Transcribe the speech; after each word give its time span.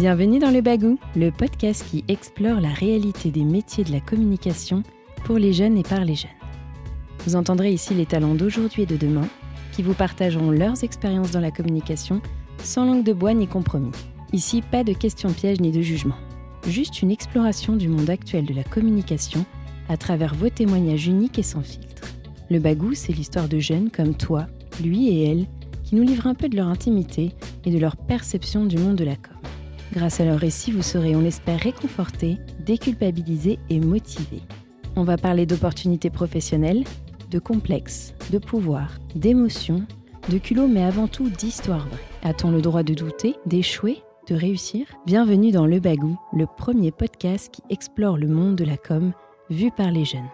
Bienvenue 0.00 0.38
dans 0.38 0.50
Le 0.50 0.62
Bagou, 0.62 0.98
le 1.14 1.30
podcast 1.30 1.84
qui 1.90 2.06
explore 2.08 2.58
la 2.58 2.70
réalité 2.70 3.30
des 3.30 3.44
métiers 3.44 3.84
de 3.84 3.92
la 3.92 4.00
communication 4.00 4.82
pour 5.24 5.36
les 5.36 5.52
jeunes 5.52 5.76
et 5.76 5.82
par 5.82 6.06
les 6.06 6.14
jeunes. 6.14 6.30
Vous 7.26 7.36
entendrez 7.36 7.70
ici 7.70 7.92
les 7.92 8.06
talents 8.06 8.34
d'aujourd'hui 8.34 8.84
et 8.84 8.86
de 8.86 8.96
demain 8.96 9.28
qui 9.72 9.82
vous 9.82 9.92
partageront 9.92 10.52
leurs 10.52 10.84
expériences 10.84 11.32
dans 11.32 11.40
la 11.40 11.50
communication 11.50 12.22
sans 12.64 12.86
langue 12.86 13.04
de 13.04 13.12
bois 13.12 13.34
ni 13.34 13.46
compromis. 13.46 13.90
Ici, 14.32 14.62
pas 14.62 14.84
de 14.84 14.94
questions 14.94 15.34
pièges 15.34 15.60
ni 15.60 15.70
de 15.70 15.82
jugement. 15.82 16.16
Juste 16.66 17.02
une 17.02 17.10
exploration 17.10 17.76
du 17.76 17.88
monde 17.88 18.08
actuel 18.08 18.46
de 18.46 18.54
la 18.54 18.64
communication 18.64 19.44
à 19.90 19.98
travers 19.98 20.34
vos 20.34 20.48
témoignages 20.48 21.08
uniques 21.08 21.38
et 21.38 21.42
sans 21.42 21.60
filtre. 21.60 22.08
Le 22.48 22.58
Bagou, 22.58 22.94
c'est 22.94 23.12
l'histoire 23.12 23.48
de 23.48 23.58
jeunes 23.58 23.90
comme 23.90 24.14
toi, 24.14 24.46
lui 24.82 25.08
et 25.10 25.30
elle, 25.30 25.46
qui 25.84 25.94
nous 25.94 26.04
livrent 26.04 26.26
un 26.26 26.34
peu 26.34 26.48
de 26.48 26.56
leur 26.56 26.68
intimité 26.68 27.32
et 27.66 27.70
de 27.70 27.78
leur 27.78 27.98
perception 27.98 28.64
du 28.64 28.78
monde 28.78 28.96
de 28.96 29.04
la. 29.04 29.16
Grâce 29.92 30.20
à 30.20 30.24
leur 30.24 30.38
récit, 30.38 30.70
vous 30.70 30.82
serez, 30.82 31.16
on 31.16 31.20
l'espère, 31.20 31.58
réconfortés, 31.58 32.38
déculpabilisés 32.64 33.58
et 33.70 33.80
motivés. 33.80 34.42
On 34.94 35.02
va 35.02 35.16
parler 35.16 35.46
d'opportunités 35.46 36.10
professionnelles, 36.10 36.84
de 37.30 37.38
complexes, 37.40 38.14
de 38.30 38.38
pouvoir, 38.38 38.98
d'émotions, 39.16 39.82
de 40.28 40.38
culot, 40.38 40.68
mais 40.68 40.84
avant 40.84 41.08
tout 41.08 41.28
d'histoire 41.28 41.88
vraie. 41.88 41.98
A-t-on 42.22 42.52
le 42.52 42.62
droit 42.62 42.84
de 42.84 42.94
douter, 42.94 43.34
d'échouer, 43.46 44.02
de 44.28 44.36
réussir? 44.36 44.86
Bienvenue 45.06 45.50
dans 45.50 45.66
Le 45.66 45.80
Bagou, 45.80 46.16
le 46.32 46.46
premier 46.46 46.92
podcast 46.92 47.52
qui 47.52 47.62
explore 47.68 48.16
le 48.16 48.28
monde 48.28 48.54
de 48.56 48.64
la 48.64 48.76
com 48.76 49.12
vu 49.48 49.72
par 49.72 49.90
les 49.90 50.04
jeunes. 50.04 50.28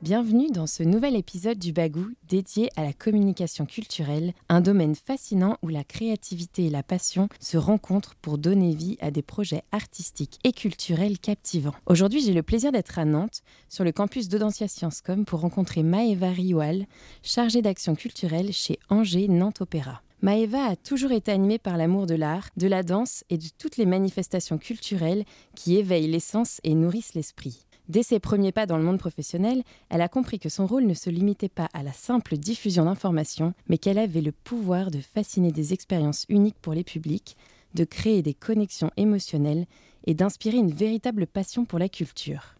Bienvenue 0.00 0.48
dans 0.52 0.68
ce 0.68 0.84
nouvel 0.84 1.16
épisode 1.16 1.58
du 1.58 1.72
Bagou 1.72 2.06
dédié 2.28 2.68
à 2.76 2.84
la 2.84 2.92
communication 2.92 3.66
culturelle, 3.66 4.32
un 4.48 4.60
domaine 4.60 4.94
fascinant 4.94 5.56
où 5.60 5.66
la 5.66 5.82
créativité 5.82 6.66
et 6.66 6.70
la 6.70 6.84
passion 6.84 7.28
se 7.40 7.56
rencontrent 7.56 8.14
pour 8.14 8.38
donner 8.38 8.76
vie 8.76 8.96
à 9.00 9.10
des 9.10 9.22
projets 9.22 9.64
artistiques 9.72 10.38
et 10.44 10.52
culturels 10.52 11.18
captivants. 11.18 11.74
Aujourd'hui, 11.86 12.20
j'ai 12.20 12.32
le 12.32 12.44
plaisir 12.44 12.70
d'être 12.70 13.00
à 13.00 13.04
Nantes, 13.04 13.42
sur 13.68 13.82
le 13.82 13.90
campus 13.90 14.28
d'Audencia 14.28 14.68
Sciences 14.68 15.00
Com, 15.00 15.24
pour 15.24 15.40
rencontrer 15.40 15.82
Maëva 15.82 16.30
Rioual, 16.30 16.86
chargée 17.24 17.60
d'action 17.60 17.96
culturelle 17.96 18.52
chez 18.52 18.78
Angers 18.90 19.26
Nantes 19.26 19.62
Opéra. 19.62 20.02
Maëva 20.22 20.64
a 20.64 20.76
toujours 20.76 21.10
été 21.10 21.32
animée 21.32 21.58
par 21.58 21.76
l'amour 21.76 22.06
de 22.06 22.14
l'art, 22.14 22.50
de 22.56 22.68
la 22.68 22.84
danse 22.84 23.24
et 23.30 23.38
de 23.38 23.48
toutes 23.58 23.76
les 23.76 23.86
manifestations 23.86 24.58
culturelles 24.58 25.24
qui 25.56 25.76
éveillent 25.76 26.08
l'essence 26.08 26.60
et 26.62 26.76
nourrissent 26.76 27.14
l'esprit. 27.14 27.64
Dès 27.88 28.02
ses 28.02 28.20
premiers 28.20 28.52
pas 28.52 28.66
dans 28.66 28.76
le 28.76 28.82
monde 28.82 28.98
professionnel, 28.98 29.62
elle 29.88 30.02
a 30.02 30.08
compris 30.08 30.38
que 30.38 30.50
son 30.50 30.66
rôle 30.66 30.84
ne 30.84 30.92
se 30.92 31.08
limitait 31.08 31.48
pas 31.48 31.68
à 31.72 31.82
la 31.82 31.92
simple 31.92 32.36
diffusion 32.36 32.84
d'informations, 32.84 33.54
mais 33.68 33.78
qu'elle 33.78 33.98
avait 33.98 34.20
le 34.20 34.32
pouvoir 34.32 34.90
de 34.90 35.00
fasciner 35.00 35.52
des 35.52 35.72
expériences 35.72 36.26
uniques 36.28 36.58
pour 36.60 36.74
les 36.74 36.84
publics, 36.84 37.36
de 37.74 37.84
créer 37.84 38.20
des 38.20 38.34
connexions 38.34 38.90
émotionnelles 38.98 39.66
et 40.04 40.12
d'inspirer 40.12 40.58
une 40.58 40.72
véritable 40.72 41.26
passion 41.26 41.64
pour 41.64 41.78
la 41.78 41.88
culture. 41.88 42.57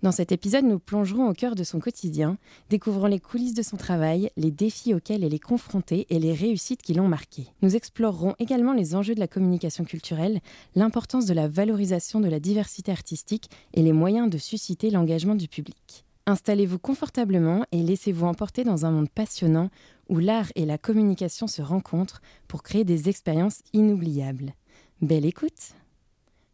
Dans 0.00 0.12
cet 0.12 0.30
épisode, 0.30 0.64
nous 0.64 0.78
plongerons 0.78 1.28
au 1.28 1.32
cœur 1.32 1.56
de 1.56 1.64
son 1.64 1.80
quotidien, 1.80 2.38
découvrant 2.70 3.08
les 3.08 3.18
coulisses 3.18 3.54
de 3.54 3.62
son 3.62 3.76
travail, 3.76 4.30
les 4.36 4.52
défis 4.52 4.94
auxquels 4.94 5.24
elle 5.24 5.34
est 5.34 5.40
confrontée 5.40 6.06
et 6.08 6.20
les 6.20 6.32
réussites 6.32 6.82
qui 6.82 6.94
l'ont 6.94 7.08
marquée. 7.08 7.48
Nous 7.62 7.74
explorerons 7.74 8.36
également 8.38 8.74
les 8.74 8.94
enjeux 8.94 9.16
de 9.16 9.20
la 9.20 9.26
communication 9.26 9.84
culturelle, 9.84 10.40
l'importance 10.76 11.26
de 11.26 11.34
la 11.34 11.48
valorisation 11.48 12.20
de 12.20 12.28
la 12.28 12.38
diversité 12.38 12.92
artistique 12.92 13.50
et 13.74 13.82
les 13.82 13.92
moyens 13.92 14.30
de 14.30 14.38
susciter 14.38 14.90
l'engagement 14.90 15.34
du 15.34 15.48
public. 15.48 16.04
Installez-vous 16.26 16.78
confortablement 16.78 17.64
et 17.72 17.82
laissez-vous 17.82 18.26
emporter 18.26 18.62
dans 18.62 18.86
un 18.86 18.92
monde 18.92 19.10
passionnant 19.10 19.68
où 20.08 20.18
l'art 20.18 20.52
et 20.54 20.64
la 20.64 20.78
communication 20.78 21.48
se 21.48 21.62
rencontrent 21.62 22.22
pour 22.46 22.62
créer 22.62 22.84
des 22.84 23.08
expériences 23.08 23.62
inoubliables. 23.72 24.54
Belle 25.00 25.26
écoute 25.26 25.74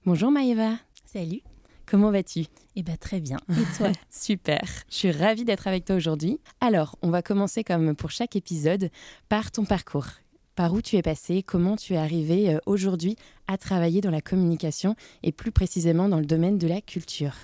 Bonjour 0.07 0.31
Maëva 0.31 0.77
Salut 1.05 1.43
Comment 1.87 2.11
vas-tu? 2.11 2.47
Eh 2.77 2.83
bien 2.83 2.97
très 2.97 3.21
bien. 3.21 3.37
Et 3.51 3.77
toi? 3.77 3.93
Super. 4.11 4.63
Je 4.89 4.95
suis 4.95 5.11
ravie 5.11 5.45
d'être 5.45 5.67
avec 5.67 5.85
toi 5.85 5.97
aujourd'hui. 5.97 6.41
Alors, 6.61 6.97
on 7.03 7.11
va 7.11 7.23
commencer 7.23 7.63
comme 7.65 7.95
pour 7.95 8.11
chaque 8.11 8.37
épisode 8.37 8.91
par 9.29 9.51
ton 9.51 9.65
parcours. 9.65 10.07
Par 10.55 10.73
où 10.73 10.81
tu 10.81 10.97
es 10.97 11.03
passé, 11.03 11.43
comment 11.43 11.77
tu 11.77 11.95
es 11.95 11.97
arrivé 11.97 12.55
euh, 12.55 12.59
aujourd'hui 12.65 13.17
à 13.49 13.59
travailler 13.59 14.01
dans 14.01 14.11
la 14.11 14.21
communication 14.21 14.95
et 15.23 15.33
plus 15.33 15.51
précisément 15.51 16.09
dans 16.09 16.21
le 16.21 16.27
domaine 16.27 16.59
de 16.59 16.69
la 16.69 16.81
culture? 16.81 17.35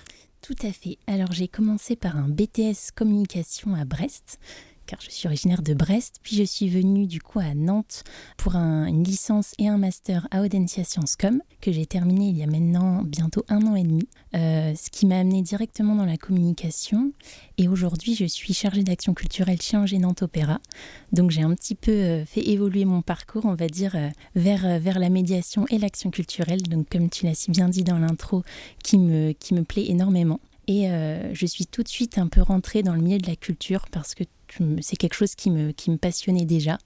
Tout 0.41 0.55
à 0.63 0.71
fait. 0.71 0.97
Alors 1.05 1.31
j'ai 1.31 1.47
commencé 1.47 1.95
par 1.95 2.17
un 2.17 2.27
BTS 2.27 2.93
communication 2.95 3.75
à 3.75 3.85
Brest 3.85 4.39
je 4.99 5.09
suis 5.09 5.27
originaire 5.27 5.61
de 5.61 5.73
Brest. 5.73 6.17
Puis 6.23 6.35
je 6.35 6.43
suis 6.43 6.69
venue 6.69 7.07
du 7.07 7.21
coup 7.21 7.39
à 7.39 7.53
Nantes 7.53 8.03
pour 8.37 8.55
une 8.55 9.03
licence 9.03 9.53
et 9.57 9.67
un 9.67 9.77
master 9.77 10.27
à 10.31 10.41
Audencia 10.41 10.83
Sciences 10.83 11.15
Com 11.15 11.41
que 11.61 11.71
j'ai 11.71 11.85
terminé 11.85 12.29
il 12.29 12.37
y 12.37 12.43
a 12.43 12.47
maintenant 12.47 13.03
bientôt 13.03 13.43
un 13.49 13.65
an 13.67 13.75
et 13.75 13.83
demi, 13.83 14.07
euh, 14.35 14.73
ce 14.75 14.89
qui 14.89 15.05
m'a 15.05 15.19
amené 15.19 15.41
directement 15.41 15.95
dans 15.95 16.05
la 16.05 16.17
communication. 16.17 17.11
Et 17.57 17.67
aujourd'hui, 17.67 18.15
je 18.15 18.25
suis 18.25 18.53
chargée 18.53 18.83
d'action 18.83 19.13
culturelle 19.13 19.61
chez 19.61 19.77
Angers 19.77 19.99
Nantes 19.99 20.23
Opéra. 20.23 20.59
Donc 21.11 21.31
j'ai 21.31 21.43
un 21.43 21.53
petit 21.53 21.75
peu 21.75 21.91
euh, 21.91 22.25
fait 22.25 22.47
évoluer 22.47 22.85
mon 22.85 23.01
parcours, 23.01 23.45
on 23.45 23.55
va 23.55 23.67
dire, 23.67 23.95
euh, 23.95 24.09
vers, 24.35 24.99
la 24.99 25.09
médiation 25.09 25.65
et 25.69 25.77
l'action 25.77 26.09
culturelle. 26.11 26.61
Donc 26.63 26.89
comme 26.89 27.09
tu 27.09 27.25
l'as 27.25 27.35
si 27.35 27.51
bien 27.51 27.69
dit 27.69 27.83
dans 27.83 27.99
l'intro, 27.99 28.43
qui 28.83 28.97
me 28.97 29.61
plaît 29.61 29.85
énormément. 29.89 30.39
Et 30.67 30.87
je 31.33 31.45
suis 31.45 31.65
tout 31.65 31.83
de 31.83 31.87
suite 31.87 32.17
un 32.17 32.27
peu 32.27 32.41
rentrée 32.41 32.81
dans 32.81 32.93
le 32.93 33.01
milieu 33.01 33.17
de 33.17 33.27
la 33.27 33.35
culture 33.35 33.85
parce 33.91 34.15
que 34.15 34.23
c'est 34.81 34.95
quelque 34.95 35.13
chose 35.13 35.35
qui 35.35 35.51
me, 35.51 35.71
qui 35.71 35.91
me 35.91 35.97
passionnait 35.97 36.45
déjà. 36.45 36.77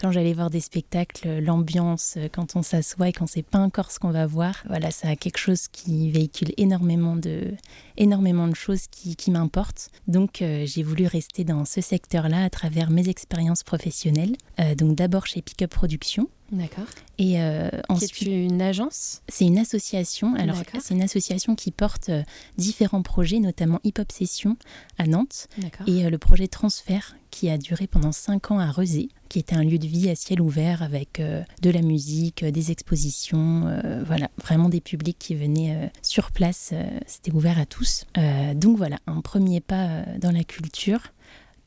Quand 0.00 0.12
j'allais 0.12 0.32
voir 0.32 0.48
des 0.48 0.60
spectacles, 0.60 1.40
l'ambiance, 1.40 2.18
quand 2.32 2.54
on 2.54 2.62
s'assoit 2.62 3.08
et 3.08 3.12
qu'on 3.12 3.24
ne 3.24 3.28
sait 3.28 3.42
pas 3.42 3.58
encore 3.58 3.90
ce 3.90 3.98
qu'on 3.98 4.12
va 4.12 4.26
voir, 4.26 4.62
voilà, 4.68 4.92
ça 4.92 5.08
a 5.08 5.16
quelque 5.16 5.38
chose 5.38 5.66
qui 5.66 6.10
véhicule 6.12 6.52
énormément 6.56 7.16
de, 7.16 7.54
énormément 7.96 8.46
de 8.46 8.54
choses 8.54 8.86
qui, 8.86 9.16
qui 9.16 9.32
m'importent. 9.32 9.90
Donc 10.06 10.40
euh, 10.40 10.64
j'ai 10.66 10.84
voulu 10.84 11.06
rester 11.06 11.42
dans 11.44 11.64
ce 11.64 11.80
secteur-là 11.80 12.44
à 12.44 12.50
travers 12.50 12.90
mes 12.90 13.08
expériences 13.08 13.64
professionnelles. 13.64 14.36
Euh, 14.60 14.74
donc 14.76 14.94
d'abord 14.94 15.26
chez 15.26 15.42
Pickup 15.42 15.68
Productions, 15.68 16.28
D'accord. 16.50 16.86
Et 17.18 17.40
euh, 17.40 17.68
ensuite, 17.88 18.14
c'est 18.14 18.44
une 18.44 18.62
agence? 18.62 19.20
C'est 19.28 19.44
une 19.44 19.58
association. 19.58 20.34
Alors, 20.34 20.56
c'est 20.80 20.94
une 20.94 21.02
association 21.02 21.54
qui 21.54 21.70
porte 21.70 22.08
euh, 22.08 22.22
différents 22.56 23.02
projets, 23.02 23.38
notamment 23.38 23.80
Hip 23.84 23.94
Hop 23.98 24.10
Session 24.10 24.56
à 24.96 25.06
Nantes 25.06 25.48
et 25.86 26.06
euh, 26.06 26.10
le 26.10 26.18
projet 26.18 26.48
Transfert 26.48 27.16
qui 27.30 27.50
a 27.50 27.58
duré 27.58 27.86
pendant 27.86 28.12
cinq 28.12 28.50
ans 28.50 28.58
à 28.58 28.70
Rezé, 28.70 29.10
qui 29.28 29.38
était 29.38 29.54
un 29.54 29.62
lieu 29.62 29.78
de 29.78 29.86
vie 29.86 30.08
à 30.08 30.14
ciel 30.14 30.40
ouvert 30.40 30.82
avec 30.82 31.20
de 31.20 31.70
la 31.70 31.82
musique, 31.82 32.42
des 32.42 32.70
expositions, 32.70 33.70
voilà, 34.06 34.30
vraiment 34.42 34.70
des 34.70 34.80
publics 34.80 35.18
qui 35.18 35.34
venaient 35.34 35.92
sur 36.00 36.32
place. 36.32 36.72
C'était 37.06 37.30
ouvert 37.30 37.58
à 37.58 37.66
tous. 37.66 38.06
donc 38.54 38.78
voilà, 38.78 38.96
un 39.06 39.20
premier 39.20 39.60
pas 39.60 40.04
dans 40.18 40.30
la 40.30 40.42
culture 40.42 41.00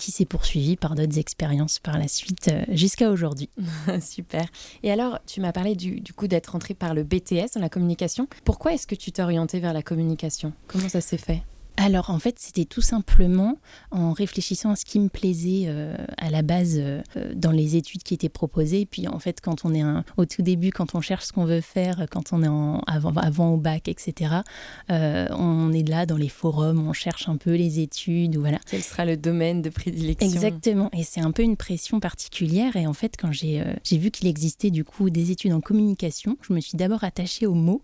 qui 0.02 0.12
s'est 0.12 0.26
poursuivi 0.26 0.78
par 0.78 0.96
d'autres 0.96 1.20
expériences 1.20 1.78
par 1.78 2.00
la 2.00 2.08
suite 2.08 2.48
euh, 2.48 2.64
jusqu'à 2.70 3.12
aujourd'hui. 3.12 3.50
Super. 4.02 4.46
Et 4.82 4.92
alors, 4.92 5.20
tu 5.28 5.42
m'as 5.42 5.52
parlé 5.52 5.76
du, 5.76 6.02
du 6.02 6.12
coup 6.12 6.28
d'être 6.28 6.56
entré 6.56 6.74
par 6.74 6.96
le 6.96 7.04
BTS 7.04 7.54
dans 7.54 7.62
la 7.62 7.70
communication. 7.70 8.28
Pourquoi 8.44 8.74
est-ce 8.74 8.88
que 8.88 8.96
tu 8.96 9.12
t'es 9.12 9.22
orienté 9.22 9.60
vers 9.60 9.74
la 9.74 9.84
communication? 9.84 10.54
Comment 10.68 10.90
ça 10.90 11.02
s'est 11.02 11.20
fait? 11.20 11.44
Alors 11.78 12.10
en 12.10 12.20
fait, 12.20 12.38
c'était 12.38 12.66
tout 12.66 12.82
simplement 12.82 13.58
en 13.92 14.14
réfléchissant 14.14 14.72
à 14.72 14.76
ce 14.76 14.86
qui 14.86 15.00
me 15.00 15.10
plaisait 15.10 15.64
euh, 15.66 15.96
à 16.18 16.30
la 16.30 16.42
base 16.42 16.76
euh, 16.78 17.02
dans 17.34 17.52
les 17.52 17.76
études 17.76 18.04
qui 18.04 18.14
étaient 18.14 18.30
proposées. 18.30 18.86
Puis 18.86 19.08
en 19.08 19.20
fait, 19.20 19.42
quand 19.42 19.66
on 19.66 19.74
est 19.74 19.84
au 20.18 20.26
tout 20.26 20.42
début, 20.42 20.72
quand 20.72 20.96
on 20.96 21.02
cherche 21.02 21.26
ce 21.26 21.34
qu'on 21.34 21.46
veut 21.46 21.62
faire, 21.62 22.06
quand 22.12 22.34
on 22.34 22.44
est 22.44 22.48
en, 22.48 22.82
avant, 22.88 23.12
avant 23.14 23.54
au 23.54 23.58
bac, 23.58 23.88
etc., 23.88 24.36
euh, 24.92 25.28
on 25.32 25.72
est 25.72 25.88
là 25.88 26.06
dans 26.06 26.18
les 26.18 26.30
forums, 26.30 26.88
on 26.88 26.94
cherche 26.94 27.28
un 27.30 27.38
peu 27.38 27.56
les 27.56 27.80
études. 27.80 28.38
Voilà. 28.38 28.60
Quel 28.70 28.82
sera 28.82 29.06
le 29.06 29.18
domaine 29.18 29.62
de 29.62 29.70
prédilection? 29.70 30.28
Exactement. 30.28 30.90
Et 30.94 31.04
c'est 31.04 31.22
un 31.22 31.32
peu 31.32 31.42
une 31.42 31.58
pression 31.58 32.00
particulière. 32.00 32.76
Et 32.76 32.86
en 32.86 32.94
fait, 32.94 33.16
quand 33.18 33.32
j'ai 33.32 33.64
vu 33.92 34.12
qu'il 34.12 34.28
existait 34.28 34.72
du 34.72 34.84
coup 34.84 35.10
des 35.10 35.32
études 35.32 35.54
en 35.54 35.62
communication, 35.62 36.38
je 36.42 36.54
me 36.54 36.60
suis 36.60 36.78
d'abord 36.78 37.04
attachée 37.04 37.48
aux 37.48 37.54
mots 37.54 37.82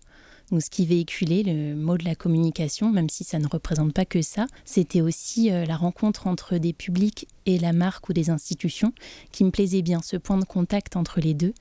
donc, 0.52 0.62
ce 0.62 0.70
qui 0.70 0.86
véhiculait 0.86 1.44
le 1.44 1.76
mot 1.76 1.98
de 1.98 2.06
la 2.06 2.16
communication, 2.16 2.90
même 2.92 3.10
si 3.10 3.24
ça 3.24 3.38
ne 3.38 3.48
représente 3.48 3.94
pas 3.94 4.06
que 4.06 4.22
ça, 4.22 4.48
c'était 4.64 5.02
aussi 5.02 5.52
euh, 5.52 5.66
la 5.66 5.76
rencontre 5.76 6.28
entre 6.28 6.58
des 6.58 6.72
publics 6.72 7.28
et 7.48 7.58
la 7.58 7.74
marque 7.74 8.10
ou 8.10 8.14
des 8.14 8.30
institutions 8.30 8.92
qui 9.32 9.44
me 9.44 9.52
plaisait 9.52 9.82
bien, 9.82 10.02
ce 10.04 10.18
point 10.18 10.38
de 10.38 10.44
contact 10.44 10.96
entre 10.96 11.22
les 11.22 11.34
deux. 11.34 11.54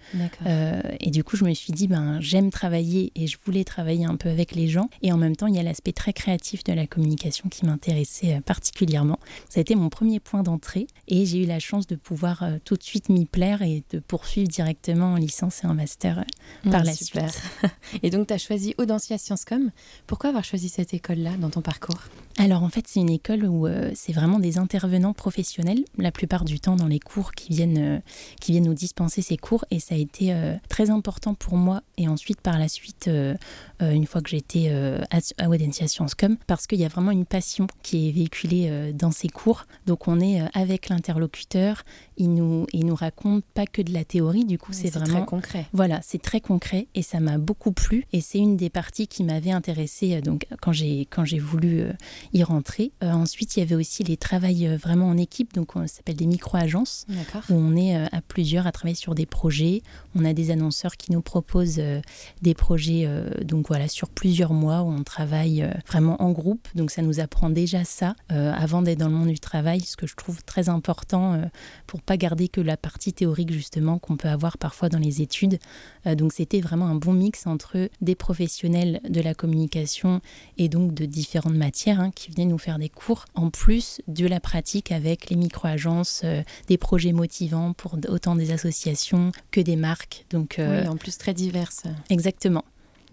Euh, 0.47 0.83
et 1.01 1.11
du 1.11 1.23
coup, 1.23 1.37
je 1.37 1.45
me 1.45 1.55
suis 1.55 1.73
dit, 1.73 1.87
ben, 1.87 2.21
j'aime 2.21 2.51
travailler 2.51 3.13
et 3.15 3.29
je 3.29 3.39
voulais 3.45 3.63
travailler 3.63 4.05
un 4.05 4.17
peu 4.17 4.29
avec 4.29 4.55
les 4.55 4.67
gens. 4.67 4.91
Et 5.03 5.13
en 5.13 5.17
même 5.17 5.37
temps, 5.37 5.47
il 5.47 5.55
y 5.55 5.59
a 5.59 5.63
l'aspect 5.63 5.93
très 5.93 6.13
créatif 6.13 6.65
de 6.65 6.73
la 6.73 6.89
communication 6.89 7.49
qui 7.49 7.65
m'intéressait 7.65 8.35
euh, 8.35 8.41
particulièrement. 8.41 9.21
Ça 9.49 9.61
a 9.61 9.63
été 9.63 9.77
mon 9.77 9.89
premier 9.89 10.19
point 10.19 10.43
d'entrée 10.43 10.89
et 11.07 11.25
j'ai 11.25 11.45
eu 11.45 11.47
la 11.47 11.61
chance 11.61 11.87
de 11.87 11.95
pouvoir 11.95 12.43
euh, 12.43 12.57
tout 12.65 12.77
de 12.77 12.83
suite 12.83 13.09
m'y 13.09 13.25
plaire 13.25 13.63
et 13.63 13.85
de 13.91 14.01
poursuivre 14.01 14.49
directement 14.49 15.13
en 15.13 15.17
licence 15.17 15.63
et 15.63 15.69
en 15.69 15.75
master 15.75 16.25
par 16.69 16.83
la 16.83 16.95
super. 16.95 17.33
suite. 17.33 17.71
et 18.03 18.11
donc, 18.11 18.27
tu 18.27 18.35
as 18.35 18.39
choisi 18.39 18.75
Audencia 18.79 19.19
Sciences 19.19 19.45
Com. 19.45 19.71
Pourquoi 20.09 20.31
avoir 20.31 20.43
choisi 20.43 20.69
cette 20.69 20.95
école-là 20.95 21.37
dans 21.37 21.51
ton 21.51 21.63
parcours? 21.63 22.01
Alors 22.39 22.65
en 22.65 22.69
fait, 22.69 22.87
c'est 22.87 23.01
une 23.01 23.11
école 23.11 23.47
où 23.47 23.67
c'est 23.95 24.13
vraiment 24.13 24.39
des 24.39 24.59
intervenants 24.59 25.15
professionnels, 25.15 25.76
la 25.99 26.11
plupart 26.11 26.45
du 26.45 26.61
temps 26.61 26.77
dans 26.77 26.87
les 26.87 27.01
cours 27.01 27.33
qui 27.33 27.53
viennent, 27.53 27.79
euh, 27.79 27.99
qui 28.41 28.53
viennent 28.53 28.67
nous 28.67 28.75
dispenser 28.75 29.23
ces 29.23 29.37
cours. 29.37 29.65
Et 29.71 29.81
ça 29.81 29.95
a 29.95 29.99
été 29.99 30.33
euh, 30.33 30.55
très 30.69 30.91
important 30.91 31.35
pour 31.35 31.57
moi 31.57 31.83
et 31.99 32.09
ensuite 32.09 32.41
par 32.41 32.59
la 32.59 32.69
suite, 32.69 33.09
une 33.81 34.07
fois 34.07 34.21
que 34.21 34.29
j'étais 34.29 34.69
à, 34.69 35.19
à 35.39 35.49
Audencia 35.49 35.89
Sciences 35.89 36.15
Com, 36.15 36.37
parce 36.47 36.67
qu'il 36.67 36.79
y 36.79 36.85
a 36.85 36.89
vraiment 36.89 37.11
une 37.11 37.25
passion 37.25 37.67
qui 37.83 38.09
est 38.09 38.13
véhiculée 38.13 38.93
dans 38.93 39.11
ces 39.11 39.29
cours. 39.29 39.67
Donc 39.87 40.07
on 40.07 40.21
est 40.21 40.43
avec 40.55 40.91
l'interlocuteur, 40.91 41.85
il 42.17 42.35
nous, 42.35 42.67
il 42.73 42.87
nous 42.87 42.95
raconte 42.95 43.45
pas 43.45 43.67
que 43.67 43.83
de 43.83 43.93
la 43.93 44.05
théorie, 44.05 44.45
du 44.45 44.59
coup 44.59 44.73
c'est 44.73 44.91
vraiment... 44.91 45.19
très 45.19 45.27
concret. 45.27 45.67
Voilà, 45.73 46.01
c'est 46.03 46.21
très 46.21 46.41
concret 46.41 46.89
et 46.95 47.03
ça 47.03 47.21
m'a 47.21 47.39
beaucoup 47.39 47.73
plu. 47.73 48.07
Et 48.13 48.21
c'est 48.21 48.39
une 48.39 48.57
des 48.57 48.71
parties 48.71 49.09
qui 49.09 49.25
m'avait 49.25 49.51
intéressée 49.51 50.21
donc, 50.21 50.47
quand 50.61 50.73
j'ai 50.73 51.39
voulu 51.39 51.85
y 52.33 52.43
rentrer. 52.43 52.93
Euh, 53.03 53.11
ensuite, 53.13 53.57
il 53.57 53.61
y 53.61 53.63
avait 53.63 53.75
aussi 53.75 54.05
les 54.05 54.17
travails 54.17 54.67
euh, 54.67 54.77
vraiment 54.77 55.09
en 55.09 55.17
équipe, 55.17 55.53
donc 55.55 55.77
on 55.77 55.87
s'appelle 55.87 56.17
des 56.17 56.27
micro-agences, 56.27 57.07
où 57.51 57.55
on 57.55 57.77
est 57.77 57.97
euh, 57.97 58.07
à 58.13 58.21
plusieurs 58.21 58.67
à 58.67 58.73
travailler 58.73 58.97
sur 58.97 59.15
des 59.15 59.27
projets. 59.27 59.83
On 60.15 60.25
a 60.25 60.33
des 60.33 60.51
annonceurs 60.51 60.97
qui 60.97 61.13
nous 61.13 61.23
proposent 61.23 61.81
des 62.43 62.55
projets, 62.55 63.07
donc 63.43 63.69
voilà, 63.69 63.87
sur 63.89 64.09
plusieurs 64.09 64.55
mois 64.55 64.83
où 64.83 64.89
on 64.89 65.03
travaille 65.03 65.69
vraiment 65.87 66.21
en 66.23 66.33
groupe. 66.33 66.67
Donc 66.75 66.91
ça 66.91 67.03
nous 67.03 67.21
apprend 67.21 67.51
déjà 67.51 67.85
ça 67.85 68.15
avant 68.29 68.81
d'être 68.81 68.99
dans 68.99 69.09
le 69.09 69.15
monde 69.15 69.29
du 69.29 69.39
travail, 69.39 69.81
ce 69.83 69.97
que 69.97 70.07
je 70.07 70.15
trouve 70.15 70.43
très 70.45 70.69
important 70.69 71.43
pour 71.87 72.01
pas 72.07 72.17
garder 72.17 72.49
que 72.49 72.61
la 72.61 72.77
partie 72.77 73.13
théorique 73.13 73.53
justement 73.53 73.99
qu'on 73.99 74.17
peut 74.17 74.29
avoir 74.29 74.59
parfois 74.59 74.89
dans 74.89 74.99
les 74.99 75.23
études. 75.23 75.59
donc 76.07 76.33
c'était 76.33 76.61
vraiment 76.61 76.87
un 76.87 76.95
bon 76.95 77.13
mix 77.13 77.47
entre 77.47 77.89
des 78.01 78.15
professionnels 78.15 79.01
de 79.09 79.21
la 79.21 79.35
communication 79.35 80.21
et 80.59 80.69
donc 80.69 80.95
de 80.95 81.05
différentes 81.05 81.55
matières 81.55 82.01
hein, 82.01 82.11
qui 82.15 82.31
venaient 82.31 82.47
nous 82.47 82.59
faire 82.59 82.79
des 82.79 82.89
cours, 82.89 83.25
en 83.35 83.51
plus 83.51 84.01
de 84.09 84.27
la 84.27 84.41
pratique 84.41 84.93
avec 84.93 85.31
les 85.31 85.37
micro-agences, 85.37 86.23
euh, 86.25 86.43
des 86.69 86.79
projets 86.79 87.13
motivants 87.13 87.73
pour 87.73 87.99
autant 88.09 88.37
des 88.37 88.53
associations 88.53 89.33
que 89.51 89.61
des 89.61 89.77
marques. 89.77 90.25
Donc, 90.31 90.59
euh, 90.59 90.83
oui, 90.83 90.89
en 90.89 90.97
plus 90.97 91.19
très 91.19 91.35
diverses. 91.35 91.85
Exactement. 92.11 92.65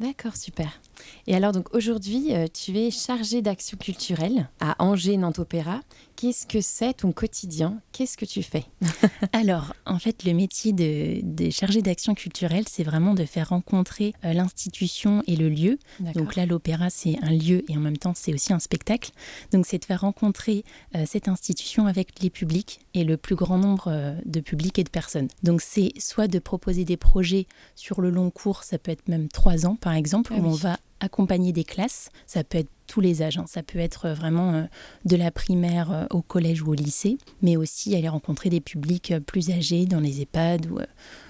D'accord, 0.04 0.36
super. 0.36 0.82
Et 1.28 1.36
alors 1.36 1.54
donc 1.54 1.74
aujourd'hui, 1.74 2.34
euh, 2.34 2.48
tu 2.54 2.78
es 2.78 2.92
chargée 2.92 3.42
d'action 3.42 3.78
culturelle 3.78 4.50
à 4.60 4.76
Angers 4.84 5.16
Nantes 5.16 5.40
Opéra. 5.40 5.80
Qu'est-ce 6.16 6.46
que 6.46 6.62
c'est 6.62 6.94
ton 6.94 7.12
quotidien? 7.12 7.82
Qu'est-ce 7.92 8.18
que 8.18 8.26
tu 8.26 8.44
fais? 8.44 8.66
Alors, 9.34 9.74
en 9.86 10.00
fait, 10.00 10.24
le 10.24 10.34
métier 10.34 10.72
de, 10.72 11.22
de 11.24 11.50
chargé 11.50 11.82
d'action 11.82 12.14
culturelle, 12.14 12.66
c'est 12.70 12.84
vraiment 12.84 13.14
de 13.14 13.26
faire 13.26 13.50
rencontrer 13.50 14.14
euh, 14.24 14.34
l'institution 14.34 15.24
et 15.28 15.36
le 15.36 15.50
lieu. 15.50 15.80
Donc 16.14 16.36
là, 16.36 16.46
l'opéra, 16.46 16.90
c'est 16.90 17.18
un 17.24 17.32
lieu 17.32 17.64
et 17.68 17.76
en 17.76 17.80
même 17.80 17.98
temps, 17.98 18.14
c'est 18.16 18.34
aussi 18.34 18.54
un 18.54 18.60
spectacle. 18.60 19.12
Donc 19.52 19.66
c'est 19.66 19.80
de 19.80 19.86
faire 19.86 20.02
rencontrer 20.02 20.64
euh, 20.96 21.06
cette 21.08 21.28
institution 21.28 21.88
avec 21.88 22.22
les 22.22 22.30
publics 22.30 22.80
et 22.94 23.04
le 23.04 23.18
plus 23.18 23.36
grand 23.36 23.58
nombre 23.58 24.16
de 24.24 24.40
publics 24.40 24.78
et 24.80 24.84
de 24.84 24.90
personnes. 24.90 25.28
Donc 25.42 25.62
c'est 25.62 25.94
soit 25.98 26.28
de 26.28 26.40
proposer 26.40 26.86
des 26.86 26.98
projets 26.98 27.48
sur 27.76 28.02
le 28.02 28.12
long 28.12 28.30
cours, 28.30 28.64
ça 28.64 28.78
peut 28.78 28.92
être 28.92 29.08
même 29.08 29.30
trois 29.30 29.66
ans 29.66 29.76
par 29.76 29.93
exemple, 29.96 30.34
ah 30.36 30.40
où 30.40 30.46
on 30.46 30.52
va 30.52 30.78
accompagner 31.00 31.52
des 31.52 31.64
classes. 31.64 32.10
Ça 32.26 32.44
peut 32.44 32.58
être 32.60 32.70
tous 32.88 33.02
les 33.02 33.22
âges. 33.22 33.38
Hein. 33.38 33.46
Ça 33.48 33.62
peut 33.62 33.80
être 33.80 34.10
vraiment 34.10 34.54
euh, 34.54 34.64
de 35.06 35.16
la 35.16 35.32
primaire 35.32 35.92
euh, 35.92 36.06
au 36.12 36.22
collège 36.22 36.62
ou 36.62 36.72
au 36.72 36.74
lycée, 36.74 37.18
mais 37.42 37.58
aussi 37.58 37.96
aller 37.96 38.10
rencontrer 38.10 38.50
des 38.50 38.62
publics 38.62 39.12
euh, 39.12 39.20
plus 39.20 39.52
âgés 39.52 39.86
dans 39.86 40.00
les 40.00 40.22
EHPAD 40.22 40.68
ou, 40.72 40.80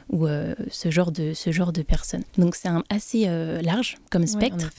ou 0.09 0.27
ce, 0.69 0.91
genre 0.91 1.11
de, 1.11 1.33
ce 1.33 1.51
genre 1.51 1.71
de 1.73 1.81
personnes. 1.81 2.23
Donc 2.37 2.55
c'est 2.55 2.69
assez 2.89 3.25
large 3.61 3.97
comme 4.11 4.27
spectre. 4.27 4.69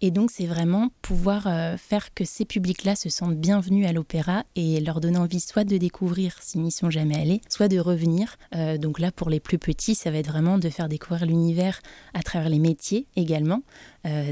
et 0.00 0.10
donc 0.10 0.30
c'est 0.30 0.46
vraiment 0.46 0.88
pouvoir 1.02 1.48
faire 1.78 2.12
que 2.14 2.24
ces 2.24 2.44
publics-là 2.44 2.96
se 2.96 3.08
sentent 3.08 3.36
bienvenus 3.36 3.86
à 3.86 3.92
l'opéra 3.92 4.44
et 4.56 4.80
leur 4.80 5.00
donner 5.00 5.18
envie 5.18 5.40
soit 5.40 5.64
de 5.64 5.76
découvrir 5.76 6.36
s'ils 6.40 6.62
n'y 6.62 6.72
sont 6.72 6.90
jamais 6.90 7.18
allés, 7.20 7.40
soit 7.48 7.68
de 7.68 7.78
revenir. 7.78 8.36
donc 8.78 8.98
là 8.98 9.12
pour 9.12 9.30
les 9.30 9.40
plus 9.40 9.58
petits, 9.58 9.94
ça 9.94 10.10
va 10.10 10.18
être 10.18 10.28
vraiment 10.28 10.58
de 10.58 10.68
faire 10.68 10.88
découvrir 10.88 11.26
l'univers 11.26 11.80
à 12.14 12.22
travers 12.22 12.48
les 12.48 12.58
métiers 12.58 13.06
également. 13.16 13.62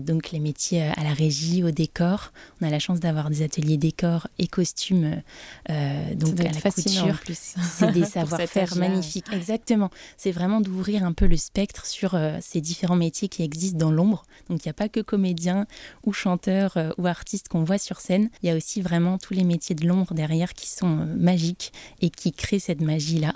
donc 0.02 0.30
les 0.30 0.40
métiers 0.40 0.82
à 0.82 1.04
la 1.04 1.12
régie, 1.12 1.62
au 1.62 1.70
décor 1.70 2.32
on 2.60 2.66
a 2.66 2.70
la 2.70 2.78
chance 2.78 3.00
d'avoir 3.00 3.30
des 3.30 3.42
ateliers 3.42 3.76
décors 3.76 4.28
et 4.38 4.46
costumes, 4.46 5.22
euh, 5.70 6.14
donc 6.14 6.40
à 6.40 6.44
la 6.44 6.50
couture. 6.60 7.20
C'est 7.32 7.92
des 7.92 8.04
savoir-faire 8.16 8.76
magnifiques. 8.76 9.26
Exactement. 9.32 9.90
C'est 10.16 10.32
vraiment 10.40 10.62
d'ouvrir 10.62 11.04
un 11.04 11.12
peu 11.12 11.26
le 11.26 11.36
spectre 11.36 11.84
sur 11.84 12.14
euh, 12.14 12.38
ces 12.40 12.62
différents 12.62 12.96
métiers 12.96 13.28
qui 13.28 13.42
existent 13.42 13.78
dans 13.78 13.92
l'ombre. 13.92 14.24
Donc 14.48 14.64
il 14.64 14.68
n'y 14.68 14.70
a 14.70 14.74
pas 14.74 14.88
que 14.88 15.00
comédiens 15.00 15.66
ou 16.06 16.14
chanteurs 16.14 16.78
euh, 16.78 16.88
ou 16.96 17.06
artistes 17.06 17.48
qu'on 17.48 17.62
voit 17.62 17.76
sur 17.76 18.00
scène. 18.00 18.30
Il 18.42 18.48
y 18.48 18.50
a 18.50 18.56
aussi 18.56 18.80
vraiment 18.80 19.18
tous 19.18 19.34
les 19.34 19.44
métiers 19.44 19.74
de 19.74 19.86
l'ombre 19.86 20.14
derrière 20.14 20.54
qui 20.54 20.66
sont 20.66 21.06
magiques 21.14 21.72
et 22.00 22.08
qui 22.08 22.32
créent 22.32 22.58
cette 22.58 22.80
magie-là. 22.80 23.34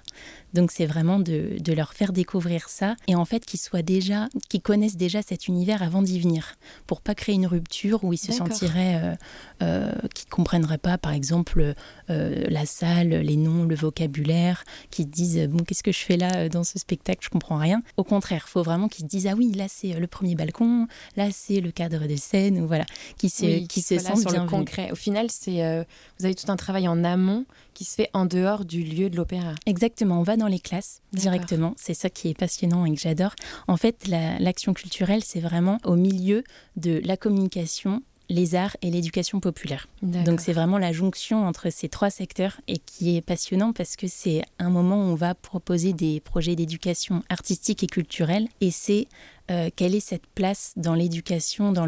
Donc 0.54 0.70
c'est 0.70 0.86
vraiment 0.86 1.18
de, 1.18 1.58
leur 1.74 1.92
faire 1.92 2.12
découvrir 2.12 2.68
ça 2.68 2.94
et 3.08 3.16
en 3.16 3.24
fait 3.24 3.44
qu'ils 3.44 3.60
soient 3.60 3.82
déjà, 3.82 4.28
qu'ils 4.48 4.62
connaissent 4.62 4.96
déjà 4.96 5.20
cet 5.20 5.48
univers 5.48 5.82
avant 5.82 6.00
d'y 6.00 6.20
venir, 6.20 6.54
pour 6.86 7.00
pas 7.00 7.14
créer 7.14 7.34
une 7.34 7.46
rupture 7.46 8.04
où 8.04 8.12
ils 8.12 8.18
se 8.18 8.32
sentiraient, 8.32 9.00
euh, 9.02 9.14
euh, 9.62 9.92
qu'ils 10.14 10.28
comprendraient 10.28 10.78
pas, 10.78 10.96
par 10.96 11.12
exemple 11.12 11.74
euh, 12.10 12.44
la 12.48 12.66
salle, 12.66 13.08
les 13.08 13.36
noms, 13.36 13.64
le 13.64 13.74
vocabulaire, 13.74 14.64
qu'ils 14.90 15.06
se 15.06 15.10
disent 15.10 15.48
bon 15.48 15.64
qu'est-ce 15.64 15.82
que 15.82 15.92
je 15.92 15.98
fais 15.98 16.16
là 16.16 16.48
dans 16.48 16.62
ce 16.62 16.78
spectacle, 16.78 17.20
je 17.22 17.30
comprends 17.30 17.58
rien. 17.58 17.82
Au 17.96 18.04
contraire, 18.04 18.48
faut 18.48 18.62
vraiment 18.62 18.88
qu'ils 18.88 19.04
se 19.04 19.08
disent 19.08 19.26
ah 19.26 19.34
oui 19.36 19.52
là 19.52 19.66
c'est 19.68 19.98
le 19.98 20.06
premier 20.06 20.36
balcon, 20.36 20.86
là 21.16 21.28
c'est 21.32 21.60
le 21.60 21.72
cadre 21.72 22.06
de 22.06 22.16
scène, 22.16 22.60
ou 22.60 22.68
voilà, 22.68 22.86
qui 23.18 23.28
se, 23.28 23.66
qui 23.66 23.82
se 23.82 23.98
sentent 23.98 24.20
sur 24.20 24.30
le 24.30 24.48
concret. 24.48 24.92
Au 24.92 24.96
final 24.96 25.26
c'est 25.30 25.84
vous 26.18 26.24
avez 26.24 26.34
tout 26.36 26.50
un 26.52 26.56
travail 26.56 26.86
en 26.86 27.02
amont 27.02 27.44
qui 27.74 27.84
se 27.84 27.94
fait 27.94 28.10
en 28.12 28.24
dehors 28.24 28.64
du 28.64 28.82
lieu 28.82 29.10
de 29.10 29.16
l'opéra. 29.16 29.54
Exactement, 29.66 30.20
on 30.20 30.22
va 30.22 30.36
dans 30.36 30.46
les 30.46 30.60
classes 30.60 31.02
directement. 31.12 31.74
C'est 31.76 31.94
ça 31.94 32.08
qui 32.08 32.28
est 32.28 32.38
passionnant 32.38 32.84
et 32.86 32.94
que 32.94 33.00
j'adore. 33.00 33.34
En 33.68 33.76
fait, 33.76 34.06
l'action 34.08 34.72
culturelle, 34.72 35.22
c'est 35.24 35.40
vraiment 35.40 35.78
au 35.84 35.96
milieu 35.96 36.44
de 36.76 37.00
la 37.04 37.16
communication 37.16 38.02
les 38.28 38.54
arts 38.54 38.76
et 38.82 38.90
l'éducation 38.90 39.40
populaire. 39.40 39.88
Donc 40.02 40.40
c'est 40.40 40.52
vraiment 40.52 40.78
la 40.78 40.92
jonction 40.92 41.46
entre 41.46 41.70
ces 41.70 41.88
trois 41.88 42.10
secteurs 42.10 42.60
et 42.68 42.78
qui 42.78 43.16
est 43.16 43.20
passionnant 43.20 43.72
parce 43.72 43.96
que 43.96 44.06
c'est 44.06 44.42
un 44.58 44.70
moment 44.70 44.96
où 44.96 45.12
on 45.12 45.14
va 45.14 45.34
proposer 45.34 45.92
des 45.92 46.20
projets 46.20 46.56
d'éducation 46.56 47.22
artistique 47.28 47.82
et 47.82 47.86
culturelle 47.86 48.48
et 48.60 48.70
c'est 48.70 49.08
euh, 49.50 49.68
quelle 49.76 49.94
est 49.94 50.00
cette 50.00 50.26
place 50.26 50.72
dans 50.76 50.94
l'éducation, 50.94 51.70
dans 51.70 51.86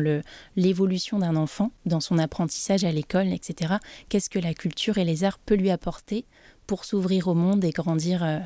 l'évolution 0.56 1.18
d'un 1.18 1.36
enfant, 1.36 1.70
dans 1.86 2.00
son 2.00 2.18
apprentissage 2.18 2.84
à 2.84 2.92
l'école, 2.92 3.32
etc. 3.32 3.76
Qu'est-ce 4.08 4.28
que 4.28 4.38
la 4.38 4.52
culture 4.52 4.98
et 4.98 5.04
les 5.04 5.24
arts 5.24 5.38
peuvent 5.38 5.58
lui 5.58 5.70
apporter 5.70 6.26
pour 6.66 6.84
s'ouvrir 6.84 7.28
au 7.28 7.34
monde 7.34 7.64
et 7.64 7.70
grandir 7.70 8.22
euh, 8.22 8.38